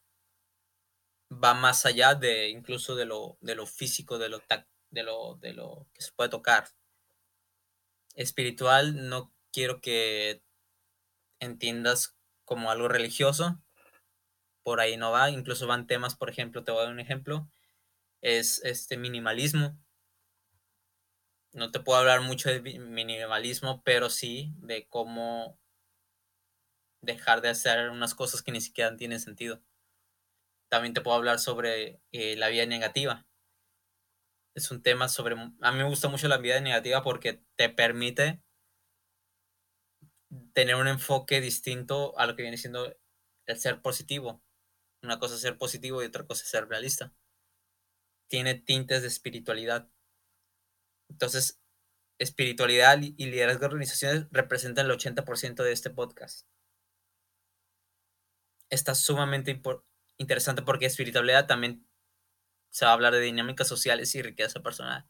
va 1.30 1.54
más 1.54 1.86
allá 1.86 2.16
de 2.16 2.48
incluso 2.48 2.96
de 2.96 3.04
lo, 3.04 3.38
de 3.42 3.56
lo 3.56 3.66
físico, 3.66 4.18
de 4.18 4.30
lo, 4.30 4.42
de, 4.90 5.04
lo, 5.04 5.36
de 5.36 5.52
lo 5.52 5.86
que 5.94 6.02
se 6.02 6.14
puede 6.14 6.30
tocar 6.30 6.70
espiritual 8.16 9.10
no 9.10 9.34
quiero 9.52 9.82
que 9.82 10.42
entiendas 11.42 12.18
como 12.46 12.72
algo 12.72 12.88
religioso. 12.88 13.62
Por 14.64 14.80
ahí 14.80 14.96
no 14.96 15.12
va. 15.12 15.30
Incluso 15.30 15.68
van 15.68 15.88
temas, 15.88 16.16
por 16.16 16.30
ejemplo, 16.30 16.64
te 16.64 16.72
voy 16.72 16.80
a 16.80 16.84
dar 16.86 16.94
un 16.94 17.02
ejemplo. 17.02 17.50
Es 18.22 18.64
este 18.64 18.96
minimalismo. 18.96 19.78
No 21.58 21.72
te 21.72 21.82
puedo 21.82 22.00
hablar 22.00 22.22
mucho 22.22 22.50
de 22.50 22.62
minimalismo, 22.62 23.84
pero 23.84 24.10
sí 24.10 24.54
de 24.60 24.88
cómo 24.88 25.60
dejar 27.02 27.42
de 27.42 27.50
hacer 27.50 27.90
unas 27.90 28.16
cosas 28.16 28.42
que 28.42 28.52
ni 28.52 28.62
siquiera 28.62 28.96
tienen 28.96 29.20
sentido. 29.20 29.62
También 30.70 30.94
te 30.94 31.02
puedo 31.02 31.18
hablar 31.18 31.40
sobre 31.40 32.02
eh, 32.12 32.36
la 32.38 32.48
vida 32.48 32.66
negativa 32.66 33.28
es 34.58 34.72
un 34.72 34.82
tema 34.82 35.08
sobre... 35.08 35.36
A 35.36 35.72
mí 35.72 35.78
me 35.78 35.84
gusta 35.84 36.10
mucho 36.10 36.28
la 36.28 36.38
vida 36.38 36.60
negativa 36.60 37.04
porque 37.04 37.44
te 37.56 37.70
permite 37.70 38.42
tener 40.54 40.76
un 40.76 40.88
enfoque 40.88 41.42
distinto 41.42 42.18
a 42.18 42.26
lo 42.26 42.36
que 42.36 42.42
viene 42.42 42.58
siendo 42.58 42.98
el 43.46 43.60
ser 43.60 43.82
positivo. 43.82 44.42
Una 45.04 45.20
cosa 45.20 45.36
es 45.36 45.42
ser 45.42 45.60
positivo 45.60 46.02
y 46.02 46.08
otra 46.08 46.26
cosa 46.26 46.42
es 46.44 46.50
ser 46.50 46.68
realista. 46.68 47.14
Tiene 48.28 48.56
tintes 48.56 49.04
de 49.04 49.08
espiritualidad. 49.08 49.90
Entonces, 51.10 51.62
espiritualidad 52.20 53.00
y 53.02 53.26
liderazgo 53.26 53.62
de 53.62 53.66
organizaciones 53.68 54.28
representan 54.32 54.88
el 54.88 54.92
80% 54.92 55.64
de 55.64 55.72
este 55.72 55.90
podcast. 55.90 56.48
Está 58.70 58.96
sumamente 58.96 59.62
interesante 60.18 60.62
porque 60.62 60.86
espiritualidad 60.86 61.48
también 61.48 61.88
se 62.70 62.86
va 62.86 62.92
a 62.92 62.94
hablar 62.94 63.14
de 63.14 63.22
dinámicas 63.22 63.68
sociales 63.68 64.14
y 64.16 64.22
riqueza 64.22 64.62
personal. 64.62 65.08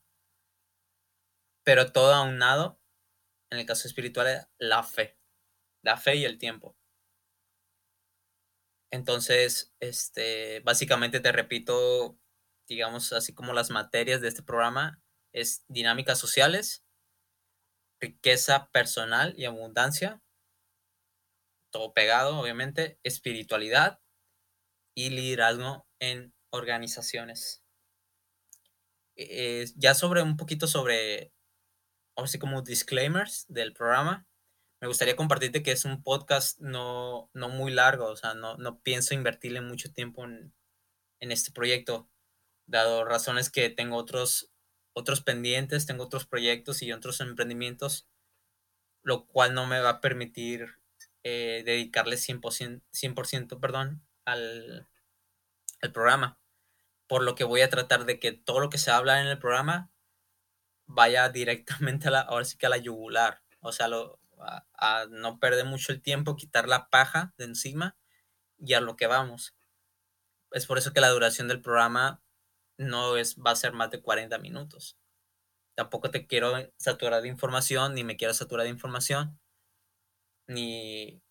Pero 1.64 1.92
todo 1.92 2.14
aunado, 2.14 2.80
en 3.50 3.60
el 3.60 3.66
caso 3.66 3.88
espiritual, 3.88 4.48
la 4.58 4.84
fe. 4.84 5.18
La 5.84 5.98
fe 5.98 6.16
y 6.16 6.26
el 6.26 6.38
tiempo. 6.38 6.78
Entonces, 8.92 9.74
este, 9.80 10.62
básicamente 10.62 11.20
te 11.20 11.32
repito, 11.32 12.18
digamos, 12.68 13.12
así 13.12 13.34
como 13.34 13.54
las 13.54 13.70
materias 13.70 14.22
de 14.22 14.30
este 14.30 14.44
programa, 14.44 15.02
es 15.40 15.64
dinámicas 15.68 16.18
sociales, 16.20 16.84
riqueza 18.00 18.70
personal 18.72 19.34
y 19.38 19.46
abundancia, 19.46 20.22
todo 21.72 21.94
pegado, 21.94 22.40
obviamente, 22.40 23.00
espiritualidad 23.04 24.00
y 24.96 25.10
liderazgo 25.10 25.88
en 26.00 26.34
organizaciones. 26.50 27.64
Eh, 29.16 29.66
ya 29.76 29.94
sobre 29.94 30.22
un 30.22 30.38
poquito 30.38 30.68
sobre, 30.68 31.34
así 32.16 32.40
como 32.40 32.62
disclaimers 32.62 33.46
del 33.48 33.74
programa, 33.74 34.28
me 34.80 34.88
gustaría 34.88 35.16
compartirte 35.16 35.64
que 35.64 35.72
es 35.72 35.86
un 35.86 36.04
podcast 36.04 36.60
no, 36.60 37.30
no 37.34 37.50
muy 37.50 37.72
largo, 37.72 38.06
o 38.06 38.16
sea, 38.16 38.36
no, 38.36 38.58
no 38.58 38.80
pienso 38.82 39.14
invertirle 39.14 39.62
mucho 39.62 39.92
tiempo 39.92 40.24
en, 40.24 40.54
en, 41.20 41.32
este 41.32 41.52
proyecto, 41.52 42.10
dado 42.68 43.04
razones 43.06 43.50
que 43.50 43.70
tengo 43.72 43.98
otros, 43.98 44.52
otros 44.98 45.22
pendientes, 45.22 45.86
tengo 45.86 46.06
otros 46.06 46.26
proyectos 46.26 46.82
y 46.82 46.92
otros 46.92 47.22
emprendimientos, 47.22 48.08
lo 49.04 49.26
cual 49.28 49.54
no 49.54 49.68
me 49.68 49.80
va 49.80 49.90
a 49.90 50.02
permitir 50.02 50.80
eh, 51.24 51.64
dedicarle 51.66 52.16
100%, 52.16 52.82
100% 52.92 53.60
perdón, 53.60 54.02
al, 54.26 54.88
al 55.82 55.92
programa 55.92 56.40
por 57.08 57.24
lo 57.24 57.36
que 57.36 57.46
voy 57.46 57.62
a 57.62 57.70
tratar 57.70 58.06
de 58.06 58.20
que 58.20 58.34
todo 58.34 58.60
lo 58.60 58.70
que 58.70 58.78
se 58.78 58.92
habla 58.92 59.22
en 59.22 59.28
el 59.28 59.40
programa 59.40 59.90
vaya 60.86 61.30
directamente 61.30 62.10
a 62.10 62.12
la, 62.12 62.22
ahora 62.22 62.46
sí 62.46 62.58
que 62.58 62.68
a 62.68 62.70
la 62.70 62.78
yugular, 62.78 63.42
o 63.62 63.72
sea, 63.72 63.88
a, 64.74 65.06
no 65.10 65.40
perder 65.40 65.66
mucho 65.66 65.92
el 65.92 66.02
tiempo, 66.02 66.36
quitar 66.36 66.68
la 66.68 66.90
paja 66.90 67.34
de 67.38 67.46
encima 67.46 67.98
y 68.60 68.74
a 68.74 68.82
lo 68.82 68.96
que 68.96 69.08
vamos. 69.08 69.56
es 70.52 70.66
por 70.66 70.78
eso 70.78 70.94
que 70.94 71.02
la 71.02 71.10
duración 71.10 71.48
del 71.48 71.62
programa 71.62 72.22
no 72.78 73.18
es, 73.18 73.38
va 73.38 73.52
a 73.52 73.56
ser 73.56 73.74
más 73.74 73.92
de 73.92 74.02
40 74.02 74.38
minutos. 74.40 74.98
Tampoco 75.76 76.12
te 76.12 76.28
quiero 76.28 76.54
saturar 76.78 77.22
de 77.22 77.30
información, 77.30 77.96
ni 77.96 78.04
me 78.04 78.18
quiero 78.18 78.34
saturar 78.34 78.66
de 78.66 78.72
información, 78.72 79.40
ni, 80.48 81.22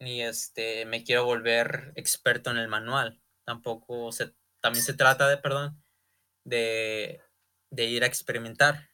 ni 0.00 0.22
este, 0.22 0.86
me 0.86 1.04
quiero 1.04 1.24
volver 1.24 1.92
experto 1.96 2.50
en 2.50 2.58
el 2.58 2.68
manual. 2.68 3.20
Tampoco 3.46 4.12
se, 4.12 4.34
también 4.60 4.84
se 4.84 4.94
trata 4.94 5.28
de, 5.28 5.38
perdón, 5.38 5.82
de, 6.44 7.22
de 7.70 7.84
ir 7.86 8.04
a 8.04 8.06
experimentar. 8.06 8.90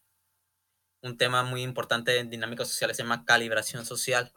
Un 1.03 1.17
tema 1.19 1.43
muy 1.43 1.63
importante 1.63 2.19
en 2.19 2.31
dinámica 2.31 2.65
social 2.65 2.95
se 2.95 3.03
llama 3.03 3.25
calibración 3.25 3.85
social. 3.85 4.33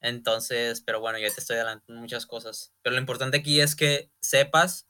Entonces, 0.00 0.82
pero 0.82 1.00
bueno, 1.00 1.18
ya 1.18 1.28
te 1.32 1.40
estoy 1.40 1.56
adelantando 1.56 2.00
muchas 2.00 2.26
cosas. 2.26 2.72
Pero 2.82 2.94
lo 2.94 3.00
importante 3.00 3.36
aquí 3.38 3.60
es 3.60 3.76
que 3.76 4.10
sepas 4.20 4.86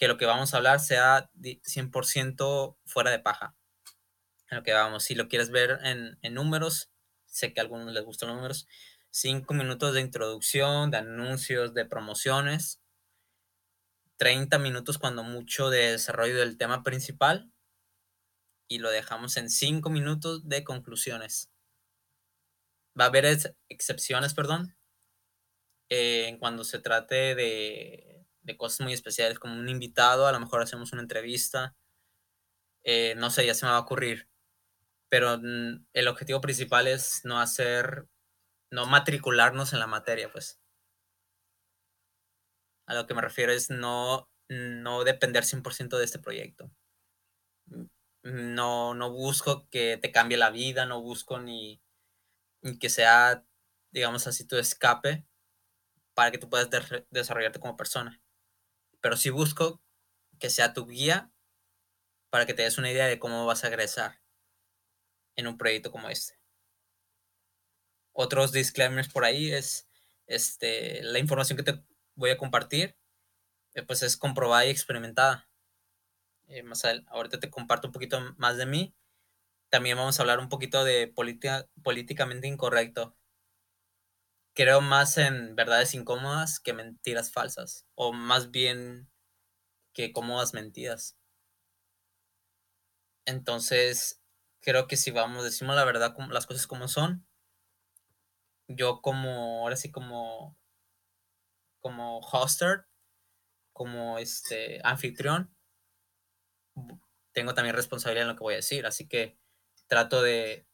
que 0.00 0.08
lo 0.08 0.16
que 0.16 0.24
vamos 0.24 0.54
a 0.54 0.56
hablar 0.56 0.80
sea 0.80 1.30
100% 1.34 2.78
fuera 2.86 3.10
de 3.10 3.18
paja. 3.18 3.54
En 4.48 4.56
lo 4.56 4.62
que 4.64 4.72
vamos, 4.72 5.04
si 5.04 5.14
lo 5.14 5.28
quieres 5.28 5.50
ver 5.50 5.78
en, 5.84 6.18
en 6.22 6.34
números, 6.34 6.90
sé 7.26 7.52
que 7.52 7.60
a 7.60 7.64
algunos 7.64 7.92
les 7.92 8.02
gustan 8.02 8.30
los 8.30 8.36
números, 8.36 8.66
cinco 9.10 9.52
minutos 9.52 9.92
de 9.92 10.00
introducción, 10.00 10.90
de 10.90 10.96
anuncios, 10.96 11.74
de 11.74 11.84
promociones, 11.84 12.80
30 14.16 14.58
minutos 14.58 14.96
cuando 14.96 15.22
mucho 15.22 15.68
de 15.68 15.92
desarrollo 15.92 16.38
del 16.38 16.56
tema 16.56 16.82
principal 16.82 17.52
y 18.68 18.78
lo 18.78 18.90
dejamos 18.90 19.36
en 19.36 19.50
5 19.50 19.90
minutos 19.90 20.48
de 20.48 20.64
conclusiones. 20.64 21.50
Va 22.98 23.04
a 23.04 23.08
haber 23.08 23.26
excepciones, 23.68 24.32
perdón, 24.32 24.74
eh, 25.90 26.38
cuando 26.40 26.64
se 26.64 26.78
trate 26.78 27.34
de, 27.34 28.09
de, 28.42 28.56
cosas 28.56 28.80
muy 28.80 28.92
especiales, 28.92 29.38
como 29.38 29.54
un 29.54 29.68
invitado, 29.68 30.26
a 30.26 30.32
lo 30.32 30.40
mejor 30.40 30.62
hacemos 30.62 30.92
una 30.92 31.02
entrevista, 31.02 31.76
eh, 32.84 33.14
no 33.16 33.30
sé, 33.30 33.46
ya 33.46 33.54
se 33.54 33.66
me 33.66 33.72
va 33.72 33.78
a 33.78 33.80
ocurrir, 33.80 34.28
pero 35.08 35.38
mm, 35.38 35.86
el 35.92 36.08
objetivo 36.08 36.40
principal 36.40 36.86
es 36.88 37.24
no 37.24 37.40
hacer, 37.40 38.08
no 38.70 38.86
matricularnos 38.86 39.72
en 39.72 39.80
la 39.80 39.86
materia, 39.86 40.30
pues. 40.32 40.60
A 42.86 42.94
lo 42.94 43.06
que 43.06 43.14
me 43.14 43.22
refiero 43.22 43.52
es 43.52 43.70
no, 43.70 44.28
no 44.48 45.04
depender 45.04 45.44
100% 45.44 45.98
de 45.98 46.04
este 46.04 46.18
proyecto. 46.18 46.70
No, 48.22 48.94
no 48.94 49.10
busco 49.10 49.68
que 49.70 49.96
te 49.96 50.12
cambie 50.12 50.36
la 50.36 50.50
vida, 50.50 50.86
no 50.86 51.00
busco 51.00 51.38
ni, 51.38 51.80
que 52.80 52.90
sea, 52.90 53.44
digamos 53.92 54.26
así, 54.26 54.46
tu 54.46 54.56
escape 54.56 55.24
para 56.14 56.30
que 56.30 56.38
tú 56.38 56.50
puedas 56.50 56.68
desarrollarte 57.10 57.60
como 57.60 57.76
persona. 57.76 58.20
Pero 59.00 59.16
sí 59.16 59.30
busco 59.30 59.80
que 60.38 60.50
sea 60.50 60.72
tu 60.74 60.86
guía 60.86 61.32
para 62.30 62.46
que 62.46 62.54
te 62.54 62.62
des 62.62 62.78
una 62.78 62.90
idea 62.90 63.06
de 63.06 63.18
cómo 63.18 63.46
vas 63.46 63.64
a 63.64 63.68
egresar 63.68 64.20
en 65.36 65.48
un 65.48 65.58
proyecto 65.58 65.90
como 65.90 66.08
este. 66.08 66.34
Otros 68.12 68.52
disclaimers 68.52 69.08
por 69.08 69.24
ahí 69.24 69.50
es 69.52 69.88
este, 70.26 71.02
la 71.02 71.18
información 71.18 71.56
que 71.56 71.62
te 71.62 71.82
voy 72.14 72.30
a 72.30 72.38
compartir, 72.38 72.96
eh, 73.74 73.82
pues 73.82 74.02
es 74.02 74.16
comprobada 74.16 74.66
y 74.66 74.70
experimentada. 74.70 75.48
Eh, 76.48 76.62
más 76.62 76.84
ahorita 76.84 77.40
te 77.40 77.50
comparto 77.50 77.88
un 77.88 77.92
poquito 77.92 78.20
más 78.36 78.56
de 78.56 78.66
mí. 78.66 78.94
También 79.70 79.96
vamos 79.98 80.18
a 80.18 80.22
hablar 80.22 80.40
un 80.40 80.48
poquito 80.48 80.84
de 80.84 81.08
política, 81.08 81.68
políticamente 81.82 82.48
incorrecto. 82.48 83.16
Creo 84.56 84.80
más 84.80 85.16
en 85.16 85.54
verdades 85.54 85.94
incómodas 85.94 86.58
que 86.60 86.72
mentiras 86.72 87.32
falsas, 87.32 87.86
o 87.94 88.12
más 88.12 88.50
bien 88.50 89.08
que 89.94 90.12
cómodas 90.12 90.54
mentiras. 90.54 91.16
Entonces, 93.26 94.20
creo 94.60 94.86
que 94.86 94.96
si 94.96 95.10
vamos, 95.10 95.44
decimos 95.44 95.76
la 95.76 95.84
verdad, 95.84 96.14
las 96.30 96.46
cosas 96.46 96.66
como 96.66 96.88
son, 96.88 97.26
yo 98.68 99.00
como, 99.02 99.62
ahora 99.62 99.76
sí 99.76 99.90
como 99.90 100.56
como 101.80 102.20
hoster, 102.20 102.86
como 103.72 104.18
este 104.18 104.80
anfitrión, 104.84 105.54
tengo 107.32 107.54
también 107.54 107.76
responsabilidad 107.76 108.22
en 108.24 108.28
lo 108.28 108.36
que 108.36 108.42
voy 108.44 108.54
a 108.54 108.56
decir, 108.58 108.86
así 108.86 109.08
que 109.08 109.38
trato 109.86 110.22
de, 110.22 110.66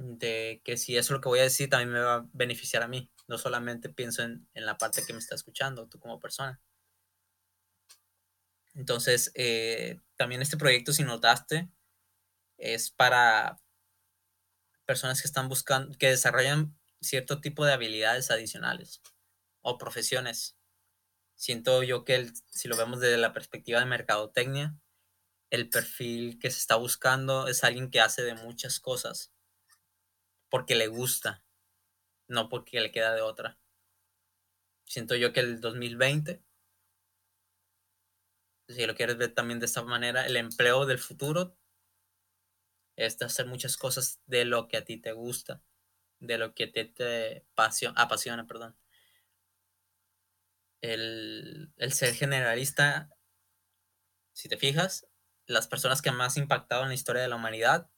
de 0.00 0.62
que 0.64 0.76
si 0.76 0.96
eso 0.96 1.12
es 1.12 1.16
lo 1.16 1.20
que 1.20 1.28
voy 1.28 1.40
a 1.40 1.44
decir 1.44 1.68
también 1.68 1.92
me 1.92 2.00
va 2.00 2.14
a 2.14 2.28
beneficiar 2.32 2.82
a 2.82 2.88
mí, 2.88 3.10
no 3.28 3.36
solamente 3.36 3.90
pienso 3.90 4.22
en, 4.22 4.48
en 4.54 4.64
la 4.64 4.78
parte 4.78 5.04
que 5.06 5.12
me 5.12 5.18
está 5.18 5.34
escuchando, 5.34 5.88
tú 5.88 6.00
como 6.00 6.18
persona. 6.18 6.60
Entonces, 8.74 9.30
eh, 9.34 10.00
también 10.16 10.40
este 10.42 10.56
proyecto, 10.56 10.92
si 10.92 11.02
notaste, 11.02 11.68
es 12.56 12.90
para 12.90 13.60
personas 14.86 15.20
que 15.20 15.28
están 15.28 15.48
buscando, 15.48 15.96
que 15.98 16.08
desarrollan 16.08 16.76
cierto 17.00 17.40
tipo 17.40 17.64
de 17.64 17.72
habilidades 17.72 18.30
adicionales 18.30 19.02
o 19.60 19.76
profesiones. 19.76 20.56
Siento 21.34 21.82
yo 21.82 22.04
que 22.04 22.30
si 22.50 22.68
lo 22.68 22.76
vemos 22.76 23.00
desde 23.00 23.18
la 23.18 23.32
perspectiva 23.32 23.80
de 23.80 23.86
mercadotecnia, 23.86 24.76
el 25.50 25.68
perfil 25.68 26.38
que 26.38 26.50
se 26.50 26.58
está 26.58 26.76
buscando 26.76 27.48
es 27.48 27.64
alguien 27.64 27.90
que 27.90 28.00
hace 28.00 28.22
de 28.22 28.34
muchas 28.34 28.80
cosas 28.80 29.32
porque 30.50 30.74
le 30.74 30.88
gusta, 30.88 31.42
no 32.28 32.48
porque 32.48 32.80
le 32.80 32.92
queda 32.92 33.14
de 33.14 33.22
otra. 33.22 33.58
Siento 34.84 35.14
yo 35.14 35.32
que 35.32 35.40
el 35.40 35.60
2020, 35.60 36.42
si 38.68 38.86
lo 38.86 38.94
quieres 38.94 39.16
ver 39.16 39.34
también 39.34 39.60
de 39.60 39.66
esta 39.66 39.82
manera, 39.82 40.26
el 40.26 40.36
empleo 40.36 40.84
del 40.86 40.98
futuro 40.98 41.56
es 42.96 43.20
hacer 43.22 43.46
muchas 43.46 43.76
cosas 43.76 44.20
de 44.26 44.44
lo 44.44 44.68
que 44.68 44.76
a 44.76 44.84
ti 44.84 44.98
te 44.98 45.12
gusta, 45.12 45.62
de 46.18 46.38
lo 46.38 46.54
que 46.54 46.66
te, 46.66 46.84
te 46.84 47.46
apasiona, 47.56 48.46
perdón 48.46 48.76
el, 50.80 51.72
ser 51.90 52.14
generalista, 52.14 53.10
si 54.32 54.48
te 54.48 54.56
fijas, 54.56 55.06
las 55.46 55.68
personas 55.68 56.02
que 56.02 56.12
más 56.12 56.36
impactado 56.36 56.82
en 56.82 56.88
la 56.88 56.94
historia 56.94 57.22
de 57.22 57.28
la 57.28 57.36
humanidad 57.36 57.90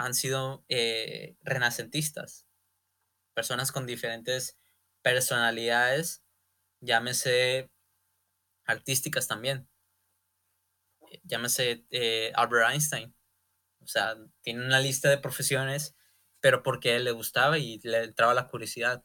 han 0.00 0.14
sido 0.14 0.64
eh, 0.68 1.36
renacentistas, 1.42 2.46
personas 3.34 3.70
con 3.70 3.86
diferentes 3.86 4.58
personalidades, 5.02 6.22
llámese 6.80 7.70
artísticas 8.64 9.28
también, 9.28 9.68
llámese 11.24 11.84
eh, 11.90 12.32
Albert 12.34 12.70
Einstein, 12.70 13.14
o 13.80 13.86
sea, 13.86 14.16
tiene 14.40 14.64
una 14.64 14.80
lista 14.80 15.10
de 15.10 15.18
profesiones, 15.18 15.94
pero 16.40 16.62
porque 16.62 16.96
él 16.96 17.04
le 17.04 17.12
gustaba 17.12 17.58
y 17.58 17.78
le 17.82 18.04
entraba 18.04 18.32
la 18.32 18.48
curiosidad, 18.48 19.04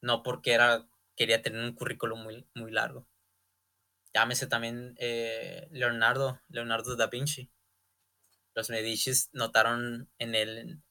no 0.00 0.22
porque 0.22 0.52
era 0.52 0.86
quería 1.16 1.42
tener 1.42 1.64
un 1.64 1.74
currículum 1.74 2.22
muy, 2.22 2.46
muy 2.54 2.70
largo. 2.70 3.08
Llámese 4.14 4.46
también 4.46 4.94
eh, 4.98 5.66
Leonardo, 5.72 6.40
Leonardo 6.48 6.94
da 6.94 7.08
Vinci. 7.08 7.50
Los 8.56 8.70
Medicis 8.70 9.30
notaron 9.32 10.10
en 10.18 10.34
él 10.34 10.82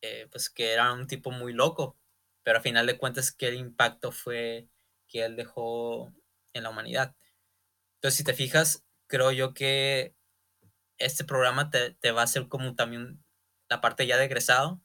eh, 0.00 0.26
pues 0.30 0.50
que 0.50 0.72
era 0.72 0.92
un 0.92 1.06
tipo 1.06 1.30
muy 1.30 1.52
loco, 1.52 1.96
pero 2.42 2.58
a 2.58 2.62
final 2.62 2.86
de 2.86 2.98
cuentas 2.98 3.32
que 3.32 3.48
el 3.48 3.54
impacto 3.56 4.12
fue 4.12 4.68
que 5.08 5.24
él 5.24 5.36
dejó 5.36 6.12
en 6.54 6.62
la 6.62 6.70
humanidad. 6.70 7.14
Entonces, 7.96 8.16
si 8.18 8.24
te 8.24 8.34
fijas, 8.34 8.84
creo 9.06 9.30
yo 9.32 9.54
que 9.54 10.14
este 10.98 11.24
programa 11.24 11.70
te, 11.70 11.92
te 11.94 12.12
va 12.12 12.22
a 12.22 12.24
hacer 12.24 12.48
como 12.48 12.74
también 12.74 13.22
la 13.68 13.80
parte 13.80 14.06
ya 14.06 14.16
de 14.16 14.24
egresado, 14.24 14.80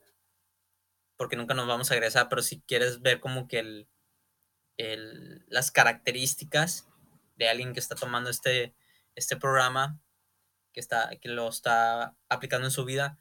porque 1.17 1.35
nunca 1.37 1.53
nos 1.53 1.67
vamos 1.67 1.91
a 1.91 1.95
egresar, 1.95 2.27
pero 2.29 2.41
si 2.41 2.61
quieres 2.61 3.01
ver 3.01 3.19
como 3.19 3.47
que 3.47 3.59
el, 4.77 5.45
las 5.47 5.71
características 5.71 6.87
de 7.35 7.47
alguien 7.47 7.73
que 7.73 7.79
está 7.79 7.95
tomando 7.95 8.29
este, 8.29 8.75
este 9.15 9.37
programa, 9.37 9.99
que, 10.73 10.79
está, 10.79 11.11
que 11.21 11.29
lo 11.29 11.49
está 11.49 12.15
aplicando 12.29 12.67
en 12.67 12.71
su 12.71 12.85
vida, 12.85 13.19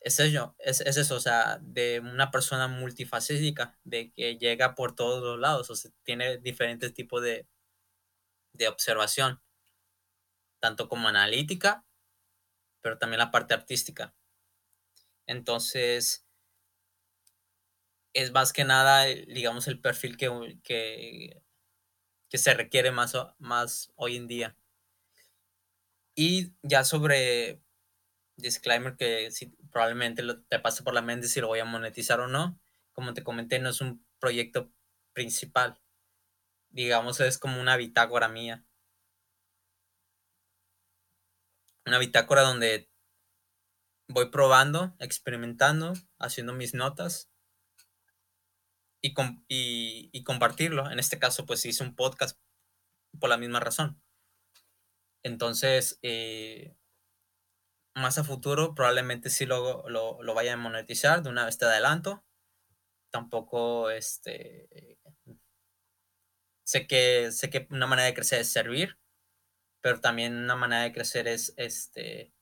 es 0.00 0.20
eso, 0.20 0.54
es, 0.58 0.80
eso, 0.80 1.16
o 1.16 1.20
sea, 1.20 1.58
de 1.62 2.00
una 2.00 2.30
persona 2.30 2.68
multifacética, 2.68 3.78
de 3.84 4.12
que 4.12 4.36
llega 4.36 4.74
por 4.74 4.94
todos 4.94 5.22
los 5.22 5.38
lados, 5.38 5.70
o 5.70 5.76
sea, 5.76 5.90
tiene 6.02 6.38
diferentes 6.38 6.92
tipos 6.92 7.22
de, 7.22 7.48
de 8.52 8.68
observación, 8.68 9.42
tanto 10.60 10.88
como 10.88 11.08
analítica, 11.08 11.84
pero 12.82 12.98
también 12.98 13.18
la 13.18 13.30
parte 13.30 13.54
artística. 13.54 14.14
Entonces, 15.26 16.26
es 18.14 18.32
más 18.32 18.52
que 18.52 18.64
nada, 18.64 19.04
digamos, 19.04 19.66
el 19.68 19.80
perfil 19.80 20.16
que, 20.16 20.60
que, 20.62 22.38
se 22.38 22.54
requiere 22.54 22.90
más, 22.90 23.14
más 23.38 23.92
hoy 23.96 24.16
en 24.16 24.26
día. 24.26 24.56
Y 26.14 26.54
ya 26.62 26.84
sobre 26.84 27.60
disclaimer 28.36 28.96
que 28.96 29.30
si, 29.30 29.46
probablemente 29.70 30.22
te 30.48 30.58
pase 30.60 30.82
por 30.82 30.94
la 30.94 31.02
mente 31.02 31.28
si 31.28 31.40
lo 31.40 31.48
voy 31.48 31.60
a 31.60 31.64
monetizar 31.64 32.20
o 32.20 32.28
no. 32.28 32.60
Como 32.92 33.14
te 33.14 33.24
comenté, 33.24 33.58
no 33.58 33.70
es 33.70 33.80
un 33.80 34.04
proyecto 34.18 34.72
principal. 35.12 35.80
digamos, 36.70 37.20
es 37.20 37.38
como 37.38 37.60
una 37.60 37.76
bitácora 37.76 38.28
mía. 38.28 38.64
Una 41.86 41.98
bitácora 41.98 42.42
donde 42.42 42.90
voy 44.08 44.30
probando, 44.30 44.94
experimentando, 44.98 45.92
haciendo 46.18 46.52
mis 46.52 46.74
notas 46.74 47.30
y, 49.02 49.14
y, 49.48 50.24
compartirlo. 50.24 50.90
En 50.90 50.98
este 50.98 51.18
caso, 51.18 51.46
pues 51.46 51.64
hice 51.66 51.84
un 51.84 51.94
podcast 51.94 52.38
por 53.20 53.30
la 53.30 53.36
misma 53.36 53.60
razón. 53.60 54.03
Entonces, 55.24 55.98
eh, 56.02 56.76
más 57.94 58.18
a 58.18 58.24
futuro 58.24 58.74
probablemente 58.74 59.30
sí 59.30 59.46
lo, 59.46 59.88
lo, 59.88 60.22
lo, 60.22 60.34
vaya 60.34 60.54
a 60.54 60.56
monetizar, 60.56 61.22
de 61.22 61.30
una 61.30 61.44
vez 61.46 61.58
te 61.58 61.64
adelanto. 61.64 62.24
Tampoco, 63.10 63.90
este, 63.90 64.98
sé 66.64 66.86
que, 66.86 67.30
sé 67.32 67.50
que 67.50 67.66
una 67.70 67.86
manera 67.86 68.06
de 68.06 68.14
crecer 68.14 68.40
es 68.40 68.52
servir, 68.52 68.98
pero 69.80 70.00
también 70.00 70.36
una 70.36 70.56
manera 70.56 70.82
de 70.82 70.92
crecer 70.92 71.28
es, 71.28 71.54
este, 71.56 72.32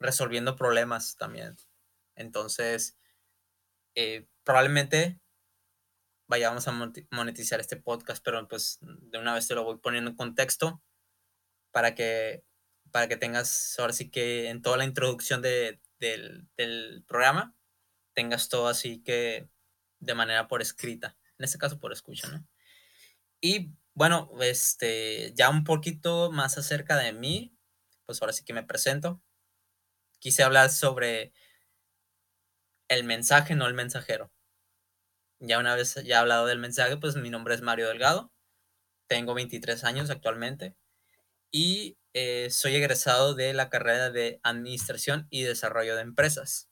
resolviendo 0.00 0.56
problemas 0.56 1.16
también. 1.16 1.56
Entonces, 2.16 2.98
eh, 3.94 4.26
probablemente 4.44 5.19
vayamos 6.30 6.68
a 6.68 6.92
monetizar 7.10 7.58
este 7.58 7.76
podcast, 7.76 8.24
pero 8.24 8.46
pues 8.46 8.78
de 8.80 9.18
una 9.18 9.34
vez 9.34 9.48
te 9.48 9.56
lo 9.56 9.64
voy 9.64 9.78
poniendo 9.78 10.10
en 10.10 10.16
contexto 10.16 10.80
para 11.72 11.96
que, 11.96 12.44
para 12.92 13.08
que 13.08 13.16
tengas, 13.16 13.76
ahora 13.80 13.92
sí 13.92 14.10
que 14.10 14.48
en 14.48 14.62
toda 14.62 14.76
la 14.76 14.84
introducción 14.84 15.42
de, 15.42 15.80
del, 15.98 16.48
del 16.56 17.04
programa, 17.08 17.56
tengas 18.14 18.48
todo 18.48 18.68
así 18.68 19.02
que 19.02 19.50
de 19.98 20.14
manera 20.14 20.46
por 20.46 20.62
escrita, 20.62 21.18
en 21.36 21.44
este 21.44 21.58
caso 21.58 21.80
por 21.80 21.92
escucha, 21.92 22.28
¿no? 22.28 22.46
Y 23.40 23.72
bueno, 23.94 24.30
este, 24.40 25.32
ya 25.34 25.50
un 25.50 25.64
poquito 25.64 26.30
más 26.30 26.56
acerca 26.56 26.96
de 26.96 27.12
mí, 27.12 27.52
pues 28.06 28.22
ahora 28.22 28.32
sí 28.32 28.44
que 28.44 28.52
me 28.52 28.62
presento 28.62 29.20
quise 30.20 30.44
hablar 30.44 30.70
sobre 30.70 31.32
el 32.88 33.04
mensaje, 33.04 33.56
no 33.56 33.66
el 33.66 33.74
mensajero. 33.74 34.30
Ya 35.40 35.58
una 35.58 35.74
vez 35.74 35.94
ya 36.04 36.16
he 36.16 36.18
hablado 36.18 36.46
del 36.46 36.58
mensaje, 36.58 36.96
pues 36.96 37.16
mi 37.16 37.30
nombre 37.30 37.54
es 37.54 37.62
Mario 37.62 37.88
Delgado, 37.88 38.32
tengo 39.08 39.34
23 39.34 39.84
años 39.84 40.10
actualmente 40.10 40.76
y 41.50 41.98
eh, 42.14 42.50
soy 42.50 42.76
egresado 42.76 43.34
de 43.34 43.52
la 43.54 43.70
carrera 43.70 44.10
de 44.10 44.40
Administración 44.42 45.26
y 45.30 45.42
Desarrollo 45.42 45.96
de 45.96 46.02
Empresas. 46.02 46.68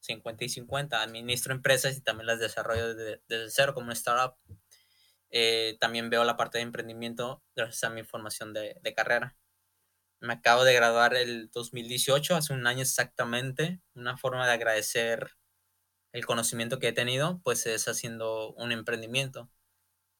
50 0.00 0.44
y 0.44 0.48
50, 0.48 1.02
administro 1.02 1.52
empresas 1.52 1.96
y 1.96 2.00
también 2.00 2.26
las 2.28 2.38
desarrollo 2.38 2.94
desde, 2.94 3.50
cero 3.50 3.74
como 3.74 3.86
una 3.86 3.94
startup. 3.94 4.36
Eh, 5.30 5.76
también 5.80 6.10
veo 6.10 6.24
la 6.24 6.36
parte 6.36 6.58
de 6.58 6.62
emprendimiento 6.62 7.42
gracias 7.54 7.84
a 7.84 7.90
mi 7.90 8.04
formación 8.04 8.54
de 8.54 8.94
carrera 8.96 9.36
me 10.20 10.34
acabo 10.34 10.64
de 10.64 10.74
graduar 10.74 11.14
el 11.14 11.50
2018, 11.50 12.34
hace 12.36 12.52
un 12.52 12.66
año 12.66 12.82
exactamente. 12.82 13.80
Una 13.94 14.16
forma 14.16 14.46
de 14.46 14.52
agradecer 14.52 15.32
el 16.18 16.26
conocimiento 16.26 16.78
que 16.78 16.88
he 16.88 16.92
tenido, 16.92 17.40
pues 17.44 17.66
es 17.66 17.88
haciendo 17.88 18.52
un 18.54 18.72
emprendimiento. 18.72 19.50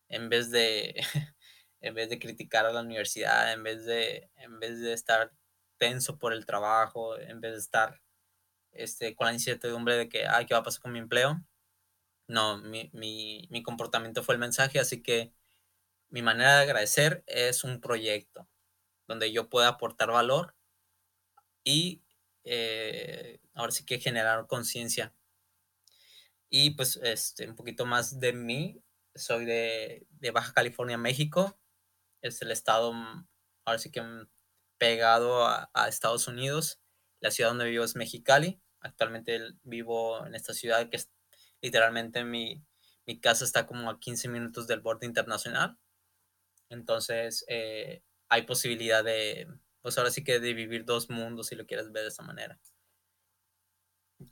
En 0.09 0.29
vez 0.29 0.51
de, 0.51 0.95
en 1.81 1.95
vez 1.95 2.11
de 2.11 2.19
criticar 2.19 2.67
a 2.67 2.73
la 2.73 2.83
universidad, 2.83 3.53
en 3.53 3.63
vez 3.65 3.85
de, 3.87 4.31
en 4.37 4.61
vez 4.61 4.81
de 4.81 4.93
estar 4.95 5.33
tenso 5.79 6.19
por 6.19 6.33
el 6.33 6.47
trabajo, 6.47 7.19
en 7.19 7.41
vez 7.41 7.53
de 7.53 7.59
estar 7.59 8.03
este, 8.73 9.17
con 9.17 9.27
la 9.29 9.35
incertidumbre 9.35 9.97
de 9.97 10.09
que, 10.09 10.27
ay, 10.27 10.47
¿qué 10.47 10.55
va 10.55 10.61
a 10.61 10.65
pasar 10.65 10.83
con 10.83 10.93
mi 10.93 11.01
empleo? 11.01 11.45
No, 12.29 12.59
mi, 12.59 12.91
mi, 12.95 13.49
mi 13.51 13.63
comportamiento 13.63 14.23
fue 14.23 14.35
el 14.35 14.41
mensaje, 14.41 14.79
así 14.81 15.03
que 15.03 15.33
mi 16.11 16.23
manera 16.23 16.57
de 16.59 16.63
agradecer 16.65 17.25
es 17.27 17.65
un 17.65 17.81
proyecto 17.81 18.49
donde 19.09 19.33
yo 19.33 19.51
pueda 19.51 19.69
aportar 19.69 20.11
valor 20.13 20.57
y 21.65 22.03
eh, 22.45 23.41
ahora 23.55 23.73
sí 23.73 23.85
que 23.85 23.99
generar 24.01 24.47
conciencia. 24.47 25.15
Y 26.51 26.71
pues 26.71 26.97
este, 27.03 27.49
un 27.49 27.57
poquito 27.57 27.87
más 27.87 28.21
de 28.21 28.33
mí, 28.33 28.83
soy 29.15 29.45
de, 29.45 30.07
Baja 30.33 30.53
California, 30.53 30.99
México, 30.99 31.59
es 32.23 32.41
el 32.43 32.51
estado 32.51 32.93
mm, 32.93 33.29
ahora 33.65 33.79
sí 33.79 33.91
que 33.91 34.03
mm, 34.03 34.29
pegado 34.79 35.47
a, 35.47 35.71
Estados 35.89 36.29
Unidos. 36.29 36.81
La 37.21 37.31
ciudad 37.31 37.51
donde 37.51 37.69
vivo 37.69 37.85
es 37.85 37.97
Mexicali. 37.97 38.61
Actualmente 38.81 39.41
vivo 39.63 40.25
en 40.27 40.35
esta 40.35 40.55
ciudad 40.55 40.89
que 40.89 40.97
es 40.99 41.11
literalmente 41.61 42.25
mi, 42.25 42.65
mi 43.07 43.21
casa 43.21 43.45
está 43.45 43.67
como 43.67 43.91
a 43.91 43.99
15 43.99 44.29
minutos 44.29 44.67
del 44.67 44.81
borde 44.81 45.07
internacional. 45.07 45.79
Entonces, 46.71 47.45
eh, 47.49 48.03
hay 48.29 48.43
posibilidad 48.43 49.03
de, 49.03 49.49
pues 49.83 49.99
ahora 49.99 50.11
sí 50.11 50.23
que 50.23 50.39
de 50.41 50.55
vivir 50.55 50.85
dos 50.85 51.11
mundos 51.11 51.49
si 51.49 51.57
lo 51.57 51.67
quieres 51.67 51.91
ver 51.93 52.03
de 52.05 52.11
esa 52.11 52.23
manera. 52.23 52.61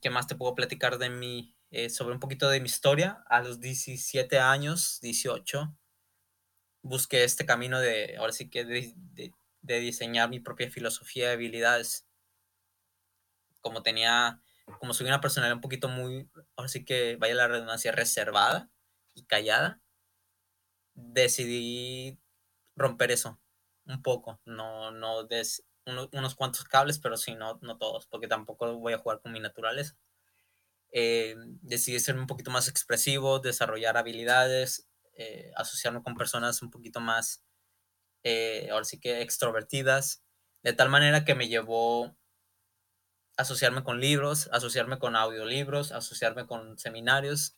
¿Qué 0.00 0.10
más 0.10 0.26
te 0.26 0.36
puedo 0.36 0.54
platicar 0.54 0.98
de 0.98 1.10
mí? 1.10 1.55
Eh, 1.78 1.90
sobre 1.90 2.14
un 2.14 2.20
poquito 2.20 2.48
de 2.48 2.58
mi 2.60 2.66
historia. 2.66 3.22
A 3.28 3.42
los 3.42 3.60
17 3.60 4.38
años, 4.38 4.98
18, 5.02 5.76
busqué 6.80 7.22
este 7.22 7.44
camino 7.44 7.78
de, 7.80 8.16
ahora 8.16 8.32
sí 8.32 8.48
que 8.48 8.64
de, 8.64 9.34
diseñar 9.60 10.30
mi 10.30 10.40
propia 10.40 10.70
filosofía 10.70 11.26
de 11.28 11.34
habilidades. 11.34 12.06
Como 13.60 13.82
tenía, 13.82 14.40
como 14.80 14.94
soy 14.94 15.06
una 15.06 15.20
personalidad 15.20 15.56
un 15.56 15.60
poquito 15.60 15.88
muy, 15.90 16.30
ahora 16.56 16.68
sí 16.68 16.82
que 16.82 17.16
vaya 17.16 17.34
la 17.34 17.48
redundancia, 17.48 17.92
reservada 17.92 18.70
y 19.12 19.24
callada, 19.24 19.82
decidí 20.94 22.18
romper 22.74 23.10
eso 23.10 23.38
un 23.84 24.00
poco, 24.00 24.40
no, 24.46 24.92
no 24.92 25.24
des 25.24 25.62
unos 25.84 26.34
cuantos 26.36 26.64
cables, 26.64 26.98
pero 26.98 27.18
sí, 27.18 27.34
no, 27.34 27.58
no 27.60 27.76
todos, 27.76 28.06
porque 28.06 28.28
tampoco 28.28 28.78
voy 28.78 28.94
a 28.94 28.98
jugar 28.98 29.20
con 29.20 29.32
mi 29.32 29.40
naturaleza. 29.40 29.94
Eh, 30.92 31.34
decidí 31.62 32.00
ser 32.00 32.16
un 32.18 32.26
poquito 32.26 32.50
más 32.50 32.68
expresivo, 32.68 33.38
desarrollar 33.38 33.96
habilidades, 33.96 34.88
eh, 35.16 35.50
asociarme 35.56 36.02
con 36.02 36.14
personas 36.14 36.62
un 36.62 36.70
poquito 36.70 37.00
más, 37.00 37.44
eh, 38.24 38.68
ahora 38.70 38.84
sí 38.84 39.00
que 39.00 39.22
extrovertidas, 39.22 40.22
de 40.62 40.72
tal 40.72 40.88
manera 40.90 41.24
que 41.24 41.34
me 41.34 41.48
llevó 41.48 42.16
asociarme 43.36 43.84
con 43.84 44.00
libros, 44.00 44.48
asociarme 44.52 44.98
con 44.98 45.16
audiolibros, 45.16 45.92
asociarme 45.92 46.46
con 46.46 46.78
seminarios, 46.78 47.56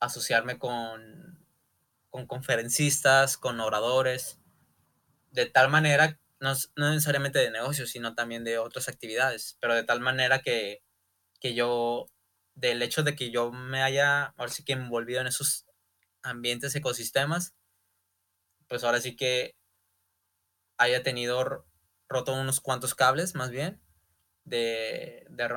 asociarme 0.00 0.58
con, 0.58 1.46
con 2.10 2.26
conferencistas, 2.26 3.36
con 3.38 3.60
oradores, 3.60 4.40
de 5.30 5.46
tal 5.46 5.70
manera, 5.70 6.20
no, 6.40 6.52
necesariamente 6.76 7.38
de 7.38 7.50
negocios, 7.50 7.90
sino 7.90 8.14
también 8.14 8.44
de 8.44 8.58
otras 8.58 8.88
actividades, 8.88 9.56
pero 9.60 9.74
de 9.74 9.84
tal 9.84 10.00
manera 10.00 10.40
que, 10.42 10.82
que 11.42 11.54
yo, 11.54 12.06
del 12.54 12.82
hecho 12.82 13.02
de 13.02 13.16
que 13.16 13.32
yo 13.32 13.50
me 13.50 13.82
haya, 13.82 14.26
ahora 14.36 14.52
sí 14.52 14.64
que 14.64 14.74
envolvido 14.74 15.20
en 15.20 15.26
esos 15.26 15.66
ambientes, 16.22 16.74
ecosistemas, 16.76 17.54
pues 18.68 18.84
ahora 18.84 19.00
sí 19.00 19.16
que 19.16 19.56
haya 20.78 21.02
tenido 21.02 21.66
roto 22.08 22.32
unos 22.34 22.60
cuantos 22.60 22.94
cables, 22.94 23.34
más 23.34 23.50
bien, 23.50 23.80
de, 24.44 25.26
de, 25.30 25.48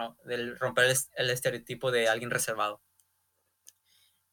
romper 0.55 0.91
el, 1.15 1.29
estereotipo 1.29 1.91
de 1.91 2.09
alguien 2.09 2.31
reservado. 2.31 2.81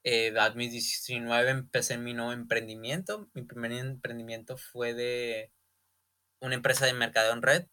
Eh, 0.05 0.35
a 0.39 0.51
mis 0.55 0.73
19 0.73 1.51
empecé 1.51 1.99
mi 1.99 2.15
nuevo 2.15 2.33
emprendimiento. 2.33 3.31
Mi 3.35 3.43
primer 3.43 3.73
emprendimiento 3.73 4.57
fue 4.57 4.95
de 4.95 5.53
una 6.41 6.55
empresa 6.55 6.87
de 6.87 6.95
mercadeo 6.95 7.35
en 7.35 7.43
red. 7.43 7.67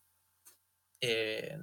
Eh, 1.01 1.57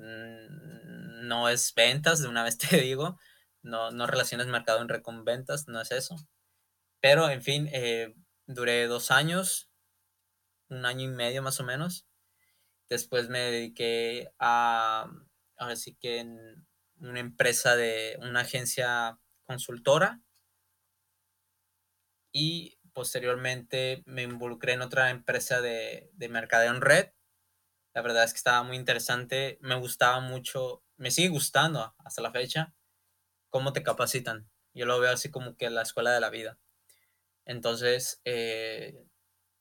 no 1.22 1.48
es 1.48 1.74
ventas, 1.74 2.20
de 2.22 2.28
una 2.28 2.44
vez 2.44 2.58
te 2.58 2.76
digo. 2.80 3.18
No, 3.62 3.90
no 3.90 4.06
relaciones 4.06 4.46
mercado 4.46 4.80
en 4.82 5.02
con 5.02 5.24
ventas, 5.24 5.68
no 5.68 5.80
es 5.80 5.90
eso. 5.92 6.16
Pero, 7.00 7.30
en 7.30 7.42
fin, 7.42 7.68
eh, 7.72 8.14
duré 8.46 8.86
dos 8.86 9.10
años, 9.10 9.70
un 10.68 10.84
año 10.86 11.04
y 11.04 11.08
medio 11.08 11.42
más 11.42 11.60
o 11.60 11.64
menos. 11.64 12.06
Después 12.88 13.28
me 13.28 13.40
dediqué 13.40 14.32
a, 14.38 15.10
ahora 15.56 15.74
que 16.00 16.26
una 16.98 17.20
empresa 17.20 17.76
de 17.76 18.18
una 18.22 18.40
agencia 18.40 19.18
consultora 19.44 20.20
y 22.32 22.78
posteriormente 22.92 24.02
me 24.06 24.22
involucré 24.22 24.72
en 24.72 24.82
otra 24.82 25.10
empresa 25.10 25.60
de, 25.60 26.10
de 26.14 26.28
mercadeo 26.28 26.72
en 26.74 26.80
red. 26.80 27.08
La 27.94 28.02
verdad 28.02 28.24
es 28.24 28.32
que 28.32 28.38
estaba 28.38 28.62
muy 28.62 28.76
interesante, 28.76 29.58
me 29.60 29.74
gustaba 29.76 30.20
mucho, 30.20 30.84
me 30.96 31.10
sigue 31.10 31.28
gustando 31.28 31.94
hasta 31.98 32.22
la 32.22 32.32
fecha 32.32 32.74
cómo 33.50 33.72
te 33.72 33.82
capacitan. 33.82 34.48
Yo 34.74 34.86
lo 34.86 35.00
veo 35.00 35.12
así 35.12 35.30
como 35.30 35.56
que 35.56 35.70
la 35.70 35.82
escuela 35.82 36.12
de 36.12 36.20
la 36.20 36.30
vida. 36.30 36.58
Entonces, 37.46 38.20
eh, 38.24 39.06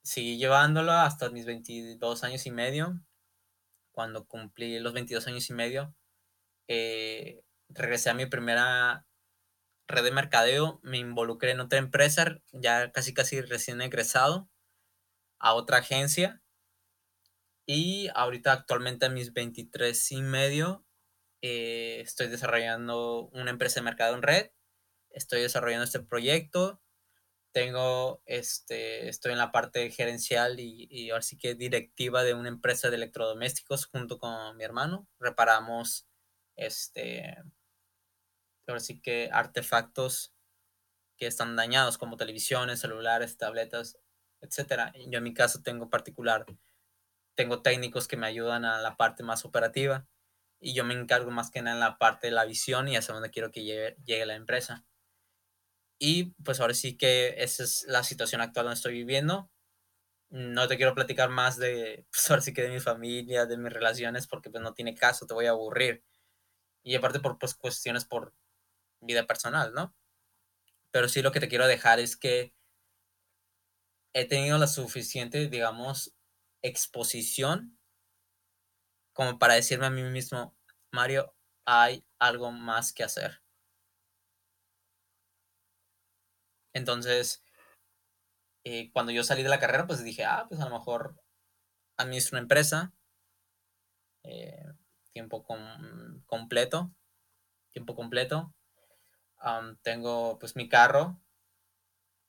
seguí 0.04 0.38
llevándolo 0.38 0.91
hasta 0.91 1.30
mis 1.30 1.45
22 1.45 2.24
años 2.24 2.45
y 2.45 2.52
medio. 2.52 3.00
Cuando 3.91 4.26
cumplí 4.28 4.80
los 4.80 4.93
22 4.93 5.28
años 5.28 5.50
y 5.50 5.54
medio, 5.54 5.95
eh, 6.67 7.43
regresé 7.69 8.10
a 8.10 8.13
mi 8.13 8.26
primera 8.26 9.06
red 9.88 10.04
de 10.04 10.12
mercadeo, 10.12 10.80
me 10.84 10.98
involucré 10.98 11.52
en 11.52 11.60
otra 11.62 11.80
empresa, 11.80 12.39
ya 12.52 12.91
casi 12.91 13.13
casi 13.13 13.41
recién 13.41 13.82
egresado, 13.82 14.50
a 15.39 15.54
otra 15.54 15.78
agencia. 15.78 16.41
Y 17.67 18.10
ahorita 18.13 18.52
actualmente 18.52 19.06
a 19.06 19.10
mis 19.10 19.34
23 19.34 20.12
y 20.12 20.21
medio 20.21 20.85
eh, 21.41 22.02
estoy 22.02 22.28
desarrollando 22.28 23.30
una 23.34 23.52
empresa 23.52 23.80
de 23.80 23.86
mercado 23.86 24.15
en 24.15 24.21
red. 24.21 24.52
Estoy 25.10 25.41
desarrollando 25.41 25.86
este 25.86 26.00
proyecto. 26.02 26.82
Tengo, 27.54 28.21
este, 28.26 29.08
estoy 29.08 29.32
en 29.32 29.38
la 29.38 29.52
parte 29.52 29.89
gerencial 29.89 30.60
y, 30.60 30.88
y 30.89 31.10
ahora 31.12 31.21
sí 31.21 31.38
que 31.38 31.56
directiva 31.56 32.24
de 32.24 32.34
una 32.34 32.50
empresa 32.50 32.89
de 32.89 32.98
electrodomésticos 32.98 33.86
junto 33.86 34.19
con 34.19 34.58
mi 34.58 34.63
hermano. 34.63 35.08
Reparamos, 35.19 36.08
este, 36.58 37.38
ahora 38.67 38.80
sí 38.80 39.02
que 39.02 39.30
artefactos 39.32 40.34
que 41.17 41.28
están 41.28 41.56
dañados 41.56 41.98
como 41.98 42.17
televisiones, 42.17 42.82
celulares, 42.82 43.38
tabletas, 43.38 43.98
etcétera. 44.41 44.93
Yo 45.08 45.19
en 45.19 45.24
mi 45.24 45.34
caso 45.34 45.62
tengo 45.63 45.89
particular, 45.89 46.45
tengo 47.36 47.62
técnicos 47.62 48.08
que 48.08 48.17
me 48.17 48.28
ayudan 48.28 48.65
a 48.65 48.82
la 48.82 48.98
parte 48.98 49.24
más 49.24 49.45
operativa 49.45 50.08
y 50.65 50.73
yo 50.73 50.84
me 50.84 50.95
encargo 50.95 51.30
más 51.30 51.51
que 51.51 51.62
nada 51.62 51.75
en 51.75 51.80
la 51.80 51.99
parte 51.99 52.25
de 52.25 52.32
la 52.32 52.43
visión 52.43 52.88
y 52.88 52.97
hacia 52.97 53.13
dónde 53.13 53.30
quiero 53.30 53.51
que 53.51 53.63
llegue, 53.63 53.97
llegue 54.04 54.25
la 54.25 54.34
empresa. 54.34 54.84
Y 55.99 56.34
pues 56.43 56.60
ahora 56.60 56.73
sí 56.73 56.97
que 56.97 57.36
esa 57.38 57.63
es 57.63 57.86
la 57.88 58.04
situación 58.04 58.41
actual 58.41 58.65
donde 58.65 58.78
estoy 58.78 58.93
viviendo. 58.93 59.51
No 60.30 60.67
te 60.67 60.78
quiero 60.78 60.95
platicar 60.95 61.30
más 61.30 61.58
de, 61.58 62.08
pues 62.12 62.32
ahora 62.32 62.41
sí 62.41 62.51
que 62.51 62.63
de 62.63 62.71
mi 62.71 62.80
familia, 62.80 63.45
de 63.45 63.58
mis 63.58 63.71
relaciones, 63.71 64.25
porque 64.25 64.49
pues 64.49 64.63
no 64.63 64.73
tiene 64.73 64.95
caso, 64.95 65.28
te 65.28 65.36
voy 65.36 65.45
a 65.45 65.51
aburrir. 65.51 66.04
Y 66.82 66.95
aparte 66.95 67.19
por 67.19 67.38
pues 67.38 67.54
cuestiones 67.54 68.06
por 68.06 68.34
vida 69.01 69.28
personal, 69.28 69.71
¿no? 69.75 69.95
Pero 70.89 71.10
sí 71.10 71.21
lo 71.21 71.32
que 71.32 71.41
te 71.41 71.47
quiero 71.47 71.67
dejar 71.67 71.99
es 71.99 72.17
que 72.17 72.56
he 74.13 74.25
tenido 74.25 74.58
la 74.58 74.65
suficiente, 74.65 75.47
digamos, 75.47 76.15
exposición 76.63 77.78
como 79.15 79.39
para 79.39 79.54
decirme 79.54 79.86
a 79.86 79.89
mí 79.89 80.04
mismo, 80.04 80.54
Mario, 80.95 81.36
hay 81.65 82.05
algo 82.19 82.51
más 82.51 82.93
que 82.93 83.03
hacer. 83.03 83.41
Entonces, 86.73 87.43
eh, 88.63 88.89
cuando 88.91 89.12
yo 89.12 89.23
salí 89.23 89.43
de 89.43 89.49
la 89.49 89.60
carrera, 89.60 89.88
pues 89.88 90.03
dije, 90.03 90.25
ah, 90.25 90.45
pues 90.49 90.60
a 90.62 90.65
lo 90.65 90.77
mejor 90.77 91.21
administro 91.97 92.38
una 92.38 92.43
empresa, 92.43 92.93
eh, 94.23 94.65
tiempo 95.13 95.43
com 95.43 95.60
completo, 96.25 96.91
tiempo 97.71 97.95
completo. 97.95 98.53
Tengo 99.84 100.39
pues 100.39 100.55
mi 100.55 100.67
carro, 100.67 101.21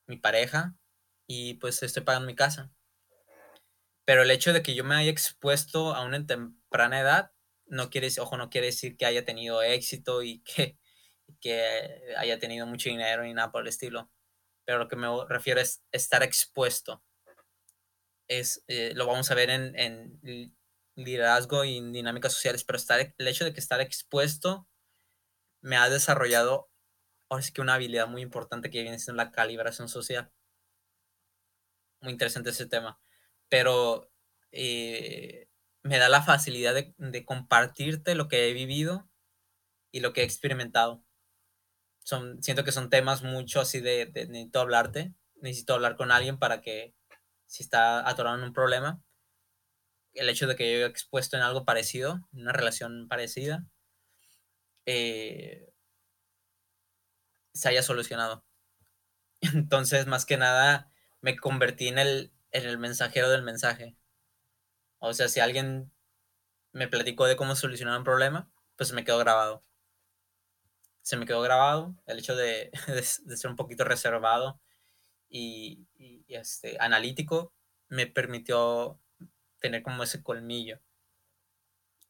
mi 0.07 0.18
pareja 0.18 0.76
y 1.26 1.55
pues 1.55 1.83
estoy 1.83 2.02
pagando 2.02 2.26
mi 2.26 2.35
casa. 2.35 2.70
Pero 4.05 4.22
el 4.22 4.31
hecho 4.31 4.52
de 4.52 4.62
que 4.62 4.74
yo 4.74 4.85
me 4.85 4.94
haya 4.94 5.11
expuesto 5.11 5.94
a 5.94 6.05
una 6.05 6.24
temprana 6.26 7.00
edad 7.00 7.33
no 7.66 7.90
quiere 7.90 8.09
ojo, 8.20 8.37
no 8.37 8.50
quiere 8.50 8.68
decir 8.68 8.96
que 8.96 9.07
haya 9.07 9.24
tenido 9.24 9.62
éxito 9.62 10.22
y 10.22 10.40
que, 10.40 10.79
que 11.40 12.14
haya 12.18 12.38
tenido 12.38 12.66
mucho 12.66 12.88
dinero 12.88 13.24
ni 13.24 13.35
nada 13.35 13.52
por 13.52 13.62
el 13.62 13.68
estilo 13.68 14.11
pero 14.66 14.79
lo 14.79 14.88
que 14.88 14.96
me 14.96 15.09
refiero 15.29 15.61
es 15.61 15.83
estar 15.92 16.22
expuesto. 16.22 17.02
Es, 18.29 18.64
eh, 18.66 18.92
lo 18.96 19.07
vamos 19.07 19.31
a 19.31 19.35
ver 19.37 19.48
en, 19.50 19.79
en, 19.79 20.57
liderazgo 20.96 21.64
y 21.64 21.76
en 21.76 21.92
dinámicas 21.92 22.33
sociales, 22.33 22.64
pero 22.64 22.76
estar, 22.76 23.14
el 23.16 23.29
hecho 23.29 23.44
de 23.44 23.52
que 23.55 23.61
estar 23.61 23.81
expuesto 23.81 24.66
me 25.61 25.76
ha 25.76 25.88
desarrollado, 25.88 26.68
ahora 27.29 27.42
sí 27.42 27.52
que 27.52 27.61
una 27.61 27.74
habilidad 27.74 28.09
muy 28.09 28.22
importante 28.22 28.70
que 28.70 28.83
viene 28.83 28.98
siendo 28.98 29.22
la 29.22 29.31
calibración 29.31 29.88
social. 29.88 30.33
Muy 32.00 32.12
interesante 32.12 32.50
ese 32.50 32.66
tema. 32.66 32.98
Pero 33.48 34.11
eh, 34.50 35.48
me 35.87 35.99
da 35.99 36.09
la 36.09 36.22
facilidad 36.22 36.75
de, 36.75 37.25
compartirte 37.25 38.14
lo 38.14 38.29
que 38.29 38.49
he 38.49 38.53
vivido 38.53 39.09
y 39.92 40.01
lo 40.01 40.12
que 40.12 40.22
he 40.22 40.25
experimentado 40.25 41.03
son, 42.05 42.42
siento 42.42 42.64
que 42.64 42.72
son 42.72 42.90
temas 42.90 43.22
mucho 43.22 43.61
así 43.61 43.81
de, 43.81 44.11
necesito 44.29 44.61
hablarte, 44.61 45.14
necesito 45.37 45.75
hablar 45.75 45.96
con 45.96 46.11
alguien 46.11 46.38
para 46.38 46.61
que 46.61 46.94
si 47.46 47.62
está 47.62 48.09
atorado 48.09 48.37
en 48.37 48.44
un 48.44 48.53
problema, 48.53 49.01
el 50.12 50.29
hecho 50.29 50.46
de 50.46 50.57
que 50.57 50.70
yo 50.70 50.79
haya 50.79 50.87
expuesto 50.87 51.37
en 51.37 51.42
algo 51.42 51.64
parecido, 51.64 52.27
en 52.33 52.42
una 52.42 52.53
relación 52.53 53.07
parecida, 53.09 53.66
eh, 54.87 55.72
se 57.53 57.68
haya 57.68 57.83
solucionado. 57.83 58.44
Entonces, 59.40 60.07
más 60.07 60.27
que 60.27 60.37
nada, 60.37 60.90
me 61.20 61.37
convertí 61.37 61.88
en 61.88 61.99
el 61.99 62.79
mensajero 62.79 63.31
del 63.31 63.42
mensaje. 63.42 63.96
O 65.09 65.14
sea, 65.14 65.29
si 65.29 65.40
alguien 65.40 65.92
me 66.73 66.88
platicó 66.88 67.27
de 67.27 67.37
cómo 67.37 67.57
solucionar 67.57 67.99
un 67.99 68.05
problema, 68.05 68.51
pues 68.77 68.92
me 68.92 69.05
quedó 69.05 69.19
grabado 69.19 69.64
se 71.07 71.16
me 71.16 71.25
quedó 71.25 71.40
grabado 71.40 71.95
el 72.07 72.19
hecho 72.19 72.35
de, 72.35 72.73
de, 72.88 72.95
de 72.95 73.37
ser 73.37 73.49
un 73.51 73.57
poquito 73.57 73.85
reservado 73.85 74.61
y, 75.29 75.87
y, 75.95 76.25
este, 76.29 76.79
analítico 76.81 77.53
me 77.88 78.09
permitió 78.09 79.01
tener 79.61 79.83
como 79.85 80.03
ese 80.03 80.23
colmillo. 80.23 80.81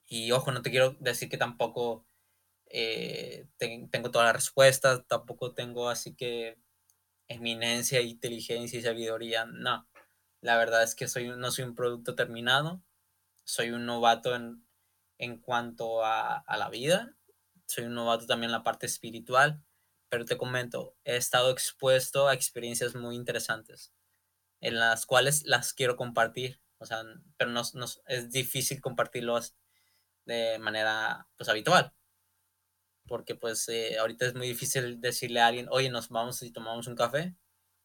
Y 0.06 0.30
ojo, 0.32 0.52
no 0.52 0.62
te 0.62 0.70
quiero 0.70 0.96
decir 1.00 1.28
que 1.28 1.36
tampoco 1.36 2.06
eh, 2.66 3.48
te, 3.58 3.88
tengo 3.90 4.10
todas 4.10 4.26
las 4.26 4.36
respuestas, 4.36 5.06
tampoco 5.08 5.54
tengo 5.54 5.88
así 5.90 6.14
que 6.14 6.58
eminencia, 7.28 8.00
inteligencia 8.02 8.78
y 8.78 8.82
sabiduría, 8.82 9.46
no. 9.46 9.88
La 10.42 10.58
verdad 10.58 10.82
es 10.84 10.94
que 10.94 11.08
soy, 11.08 11.28
no 11.28 11.50
soy 11.50 11.64
un 11.66 11.74
producto 11.74 12.14
terminado, 12.14 12.82
soy 13.46 13.70
un 13.70 13.86
novato 13.86 14.34
en, 14.36 14.66
en 15.18 15.38
cuanto 15.38 16.04
a, 16.04 16.36
a 16.38 16.56
la 16.58 16.68
vida 16.68 17.16
soy 17.66 17.84
un 17.84 17.94
novato 17.94 18.26
también 18.26 18.48
en 18.48 18.52
la 18.52 18.62
parte 18.62 18.86
espiritual, 18.86 19.62
pero 20.08 20.24
te 20.24 20.38
comento, 20.38 20.96
he 21.04 21.16
estado 21.16 21.50
expuesto 21.50 22.28
a 22.28 22.34
experiencias 22.34 22.94
muy 22.94 23.16
interesantes, 23.16 23.92
en 24.60 24.76
las 24.78 25.06
cuales 25.06 25.44
las 25.46 25.72
quiero 25.74 25.96
compartir, 25.96 26.60
o 26.78 26.86
sea, 26.86 27.02
pero 27.36 27.50
no, 27.50 27.62
es 28.06 28.30
difícil 28.30 28.80
compartirlos 28.80 29.56
de 30.24 30.58
manera 30.58 31.28
pues 31.36 31.48
habitual, 31.48 31.92
porque 33.06 33.34
pues 33.34 33.68
eh, 33.68 33.98
ahorita 33.98 34.26
es 34.26 34.34
muy 34.34 34.48
difícil 34.48 35.00
decirle 35.00 35.40
a 35.40 35.48
alguien, 35.48 35.68
oye, 35.70 35.90
nos 35.90 36.08
vamos 36.08 36.42
y 36.42 36.52
tomamos 36.52 36.86
un 36.86 36.96
café 36.96 37.36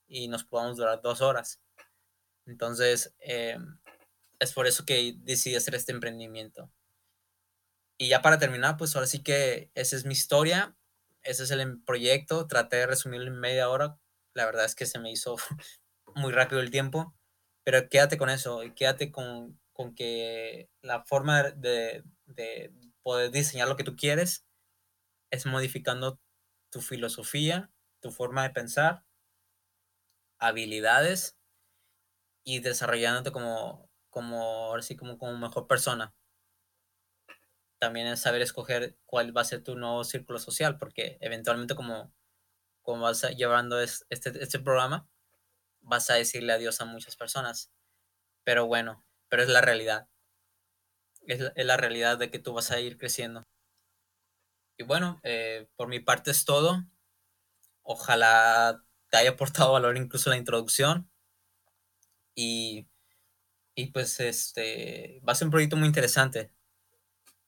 y 0.08 0.28
nos 0.28 0.44
podamos 0.44 0.78
durar 0.78 1.02
dos 1.02 1.22
horas. 1.22 1.62
Entonces, 2.46 3.16
eh, 3.20 3.58
es 4.42 4.54
por 4.54 4.66
eso 4.66 4.86
que 4.86 5.14
decidí 5.20 5.56
hacer 5.56 5.76
este 5.76 5.92
emprendimiento. 5.92 6.72
Y 8.00 8.10
ya 8.10 8.24
para 8.24 8.40
terminar, 8.40 8.76
pues 8.78 8.96
ahora 8.96 9.06
sí 9.06 9.22
que 9.22 9.70
esa 9.76 9.96
es 9.96 10.04
mi 10.06 10.14
historia, 10.14 10.76
ese 11.22 11.44
es 11.44 11.52
el 11.52 11.60
em, 11.60 11.86
proyecto, 11.86 12.48
traté 12.48 12.78
de 12.78 12.88
resumirlo 12.88 13.28
en 13.28 13.40
media 13.40 13.70
hora, 13.70 14.00
la 14.34 14.46
verdad 14.46 14.66
es 14.66 14.74
que 14.74 14.88
se 14.88 14.98
me 14.98 15.12
hizo 15.12 15.36
muy 16.16 16.32
rápido 16.34 16.60
el 16.60 16.72
tiempo, 16.72 17.14
pero 17.64 17.88
quédate 17.88 18.18
con 18.18 18.32
eso 18.32 18.64
y 18.64 18.74
quédate 18.74 19.12
con, 19.12 19.60
con 19.74 19.94
que 19.94 20.72
la 20.82 21.04
forma 21.04 21.44
de, 21.52 22.04
de 22.26 22.74
poder 23.04 23.30
diseñar 23.30 23.68
lo 23.68 23.78
que 23.78 23.84
tú 23.84 23.96
quieres 23.96 24.44
es 25.32 25.46
modificando 25.46 26.20
tu 26.72 26.82
filosofía, 26.82 27.72
tu 28.02 28.10
forma 28.10 28.42
de 28.42 28.50
pensar, 28.50 29.06
habilidades 30.40 31.38
y 32.44 32.60
desarrollándote 32.62 33.32
como, 33.32 33.91
como, 34.12 34.68
ahora 34.68 34.84
sí, 34.84 34.96
como, 34.96 35.18
como 35.18 35.38
mejor 35.38 35.68
persona 35.68 36.14
también 37.82 38.06
es 38.06 38.22
saber 38.22 38.44
escoger 38.44 38.96
cuál 39.08 39.36
va 39.36 39.42
a 39.42 39.46
ser 39.46 39.64
tu 39.64 39.76
nuevo 39.76 40.04
círculo 40.04 40.38
social, 40.38 40.78
porque 40.78 41.18
eventualmente 41.20 41.74
como, 41.74 42.14
como 42.84 43.02
vas 43.02 43.24
llevando 43.36 43.82
este, 43.82 43.98
este 44.10 44.60
programa, 44.60 45.10
vas 45.82 46.12
a 46.12 46.14
decirle 46.14 46.54
adiós 46.54 46.80
a 46.80 46.86
muchas 46.86 47.16
personas. 47.16 47.72
Pero 48.44 48.68
bueno, 48.68 49.04
pero 49.30 49.42
es 49.42 49.50
la 49.50 49.62
realidad. 49.62 50.08
Es 51.26 51.40
la, 51.40 51.54
es 51.56 51.66
la 51.66 51.76
realidad 51.78 52.20
de 52.20 52.30
que 52.30 52.38
tú 52.38 52.54
vas 52.54 52.70
a 52.70 52.80
ir 52.80 53.00
creciendo. 53.00 53.48
Y 54.78 54.84
bueno, 54.84 55.20
eh, 55.24 55.68
por 55.76 55.88
mi 55.88 56.00
parte 56.00 56.30
es 56.30 56.46
todo. 56.46 56.86
Ojalá 57.82 58.84
te 59.10 59.18
haya 59.18 59.32
aportado 59.32 59.72
valor 59.72 59.98
incluso 59.98 60.30
la 60.30 60.38
introducción. 60.38 61.10
Y, 62.36 62.88
y 63.76 63.88
pues 63.88 64.20
este 64.20 65.22
va 65.28 65.34
a 65.34 65.36
ser 65.36 65.48
un 65.48 65.52
proyecto 65.52 65.78
muy 65.78 65.88
interesante 65.88 66.52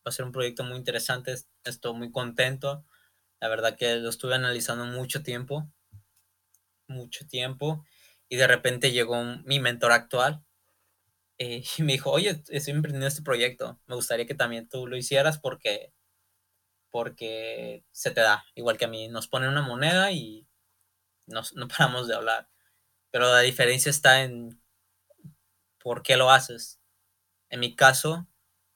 va 0.06 0.10
a 0.10 0.12
ser 0.12 0.26
un 0.26 0.32
proyecto 0.32 0.64
muy 0.64 0.78
interesante, 0.78 1.36
estoy 1.64 1.94
muy 1.94 2.12
contento. 2.12 2.86
La 3.40 3.50
verdad 3.50 3.78
que 3.78 3.96
lo 3.98 4.10
estuve 4.10 4.36
analizando 4.36 4.86
mucho 4.86 5.24
tiempo, 5.24 5.70
mucho 6.88 7.26
tiempo, 7.28 7.86
y 8.30 8.38
de 8.38 8.48
repente 8.48 8.92
llegó 8.92 9.20
un, 9.20 9.44
mi 9.46 9.60
mentor 9.60 9.92
actual 9.92 10.44
eh, 11.40 11.64
y 11.78 11.84
me 11.84 11.94
dijo, 11.94 12.12
oye, 12.12 12.42
estoy 12.50 12.74
emprendiendo 12.74 13.08
este 13.08 13.24
proyecto, 13.24 13.80
me 13.88 13.96
gustaría 13.96 14.26
que 14.28 14.36
también 14.36 14.68
tú 14.70 14.88
lo 14.88 14.98
hicieras 14.98 15.40
porque 15.40 15.94
porque 16.92 17.84
se 17.92 18.12
te 18.12 18.22
da, 18.22 18.46
igual 18.56 18.78
que 18.78 18.86
a 18.86 18.88
mí. 18.88 19.08
Nos 19.08 19.28
ponen 19.28 19.50
una 19.50 19.64
moneda 19.64 20.12
y 20.12 20.48
nos, 21.28 21.56
no 21.56 21.68
paramos 21.68 22.08
de 22.08 22.16
hablar. 22.16 22.50
Pero 23.12 23.32
la 23.32 23.42
diferencia 23.42 23.90
está 23.90 24.24
en 24.24 24.62
por 25.84 26.04
qué 26.04 26.18
lo 26.18 26.32
haces. 26.32 26.80
En 27.50 27.60
mi 27.60 27.76
caso, 27.76 28.28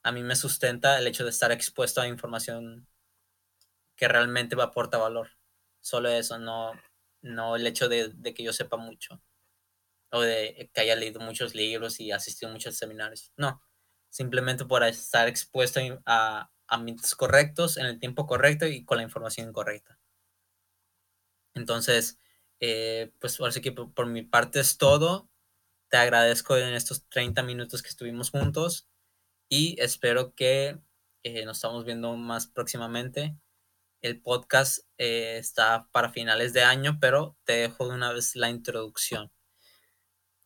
a 0.03 0.11
mí 0.11 0.23
me 0.23 0.35
sustenta 0.35 0.99
el 0.99 1.07
hecho 1.07 1.23
de 1.23 1.31
estar 1.31 1.51
expuesto 1.51 2.01
a 2.01 2.07
información 2.07 2.87
que 3.95 4.07
realmente 4.07 4.55
me 4.55 4.63
aporta 4.63 4.97
valor. 4.97 5.31
Solo 5.81 6.09
eso, 6.09 6.37
no, 6.37 6.73
no 7.21 7.55
el 7.55 7.65
hecho 7.65 7.89
de, 7.89 8.09
de 8.09 8.33
que 8.33 8.43
yo 8.43 8.53
sepa 8.53 8.77
mucho 8.77 9.21
o 10.11 10.21
de 10.21 10.69
que 10.73 10.81
haya 10.81 10.95
leído 10.95 11.19
muchos 11.19 11.55
libros 11.55 11.99
y 11.99 12.11
asistido 12.11 12.49
a 12.49 12.53
muchos 12.53 12.77
seminarios. 12.77 13.31
No, 13.37 13.61
simplemente 14.09 14.65
por 14.65 14.83
estar 14.83 15.27
expuesto 15.27 15.79
a 16.05 16.51
ambientes 16.67 17.15
correctos, 17.15 17.77
en 17.77 17.85
el 17.85 17.99
tiempo 17.99 18.25
correcto 18.25 18.67
y 18.67 18.85
con 18.85 18.97
la 18.97 19.03
información 19.03 19.51
correcta. 19.53 19.99
Entonces, 21.53 22.19
eh, 22.59 23.11
pues 23.19 23.39
ahora 23.39 23.51
sí 23.51 23.61
que 23.61 23.71
por, 23.71 24.05
mi 24.07 24.23
parte 24.23 24.59
es 24.59 24.77
todo. 24.77 25.29
Te 25.89 25.97
agradezco 25.97 26.58
en 26.58 26.73
estos 26.73 27.08
30 27.08 27.43
minutos 27.43 27.82
que 27.82 27.89
estuvimos 27.89 28.30
juntos 28.30 28.89
y 29.47 29.80
espero 29.82 30.34
que 30.36 30.80
eh, 31.23 31.45
nos 31.45 31.58
estamos 31.58 31.86
viendo 31.86 32.15
más 32.17 32.47
próximamente. 32.47 33.38
El 34.02 34.21
podcast 34.21 34.80
eh, 34.97 35.38
está 35.38 35.88
para 35.91 36.12
finales 36.12 36.52
de 36.52 36.63
año, 36.63 36.97
pero 37.00 37.38
te 37.45 37.54
dejo 37.54 37.88
de 37.88 37.95
una 37.95 38.12
vez 38.12 38.36
la 38.36 38.50
introducción. 38.50 39.32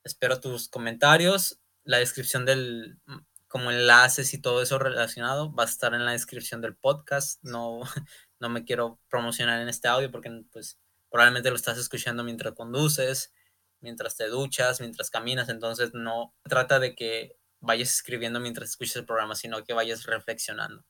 Espero 0.04 0.40
tus 0.40 0.70
comentarios, 0.70 1.60
la 1.84 1.98
descripción 1.98 2.46
del, 2.46 3.00
como 3.48 3.72
enlaces 3.72 4.34
y 4.36 4.42
todo 4.42 4.62
eso 4.62 4.78
relacionado 4.78 5.54
va 5.54 5.64
a 5.64 5.68
estar 5.68 5.94
en 5.96 6.06
la 6.06 6.12
descripción 6.12 6.62
del 6.62 6.76
podcast. 6.76 7.44
No, 7.44 7.82
no 8.40 8.50
me 8.50 8.64
quiero 8.64 9.00
promocionar 9.10 9.60
en 9.60 9.70
este 9.70 9.88
audio 9.88 10.12
porque 10.12 10.30
pues 10.52 10.80
probablemente 11.10 11.50
lo 11.50 11.56
estás 11.56 11.80
escuchando 11.80 12.24
mientras 12.24 12.54
conduces, 12.54 13.34
mientras 13.82 14.16
te 14.16 14.28
duchas, 14.28 14.80
mientras 14.80 15.10
caminas. 15.10 15.50
Entonces 15.50 15.92
no 15.94 16.34
trata 16.44 16.80
de 16.80 16.96
que 16.96 17.38
vayas 17.60 17.92
escribiendo 17.92 18.40
mientras 18.40 18.70
escuches 18.70 18.96
el 18.98 19.06
programa, 19.06 19.36
sino 19.36 19.64
que 19.64 19.74
vayas 19.74 20.06
reflexionando. 20.06 20.84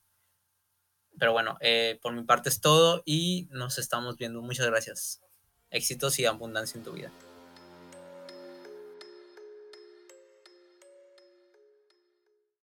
Pero 1.19 1.33
bueno, 1.33 1.57
eh, 1.61 1.99
por 2.01 2.13
mi 2.13 2.23
parte 2.23 2.49
es 2.49 2.61
todo 2.61 3.03
y 3.05 3.47
nos 3.51 3.77
estamos 3.77 4.17
viendo. 4.17 4.41
Muchas 4.41 4.67
gracias. 4.67 5.21
Éxitos 5.69 6.19
y 6.19 6.25
abundancia 6.25 6.77
en 6.77 6.83
tu 6.83 6.93
vida. 6.93 7.11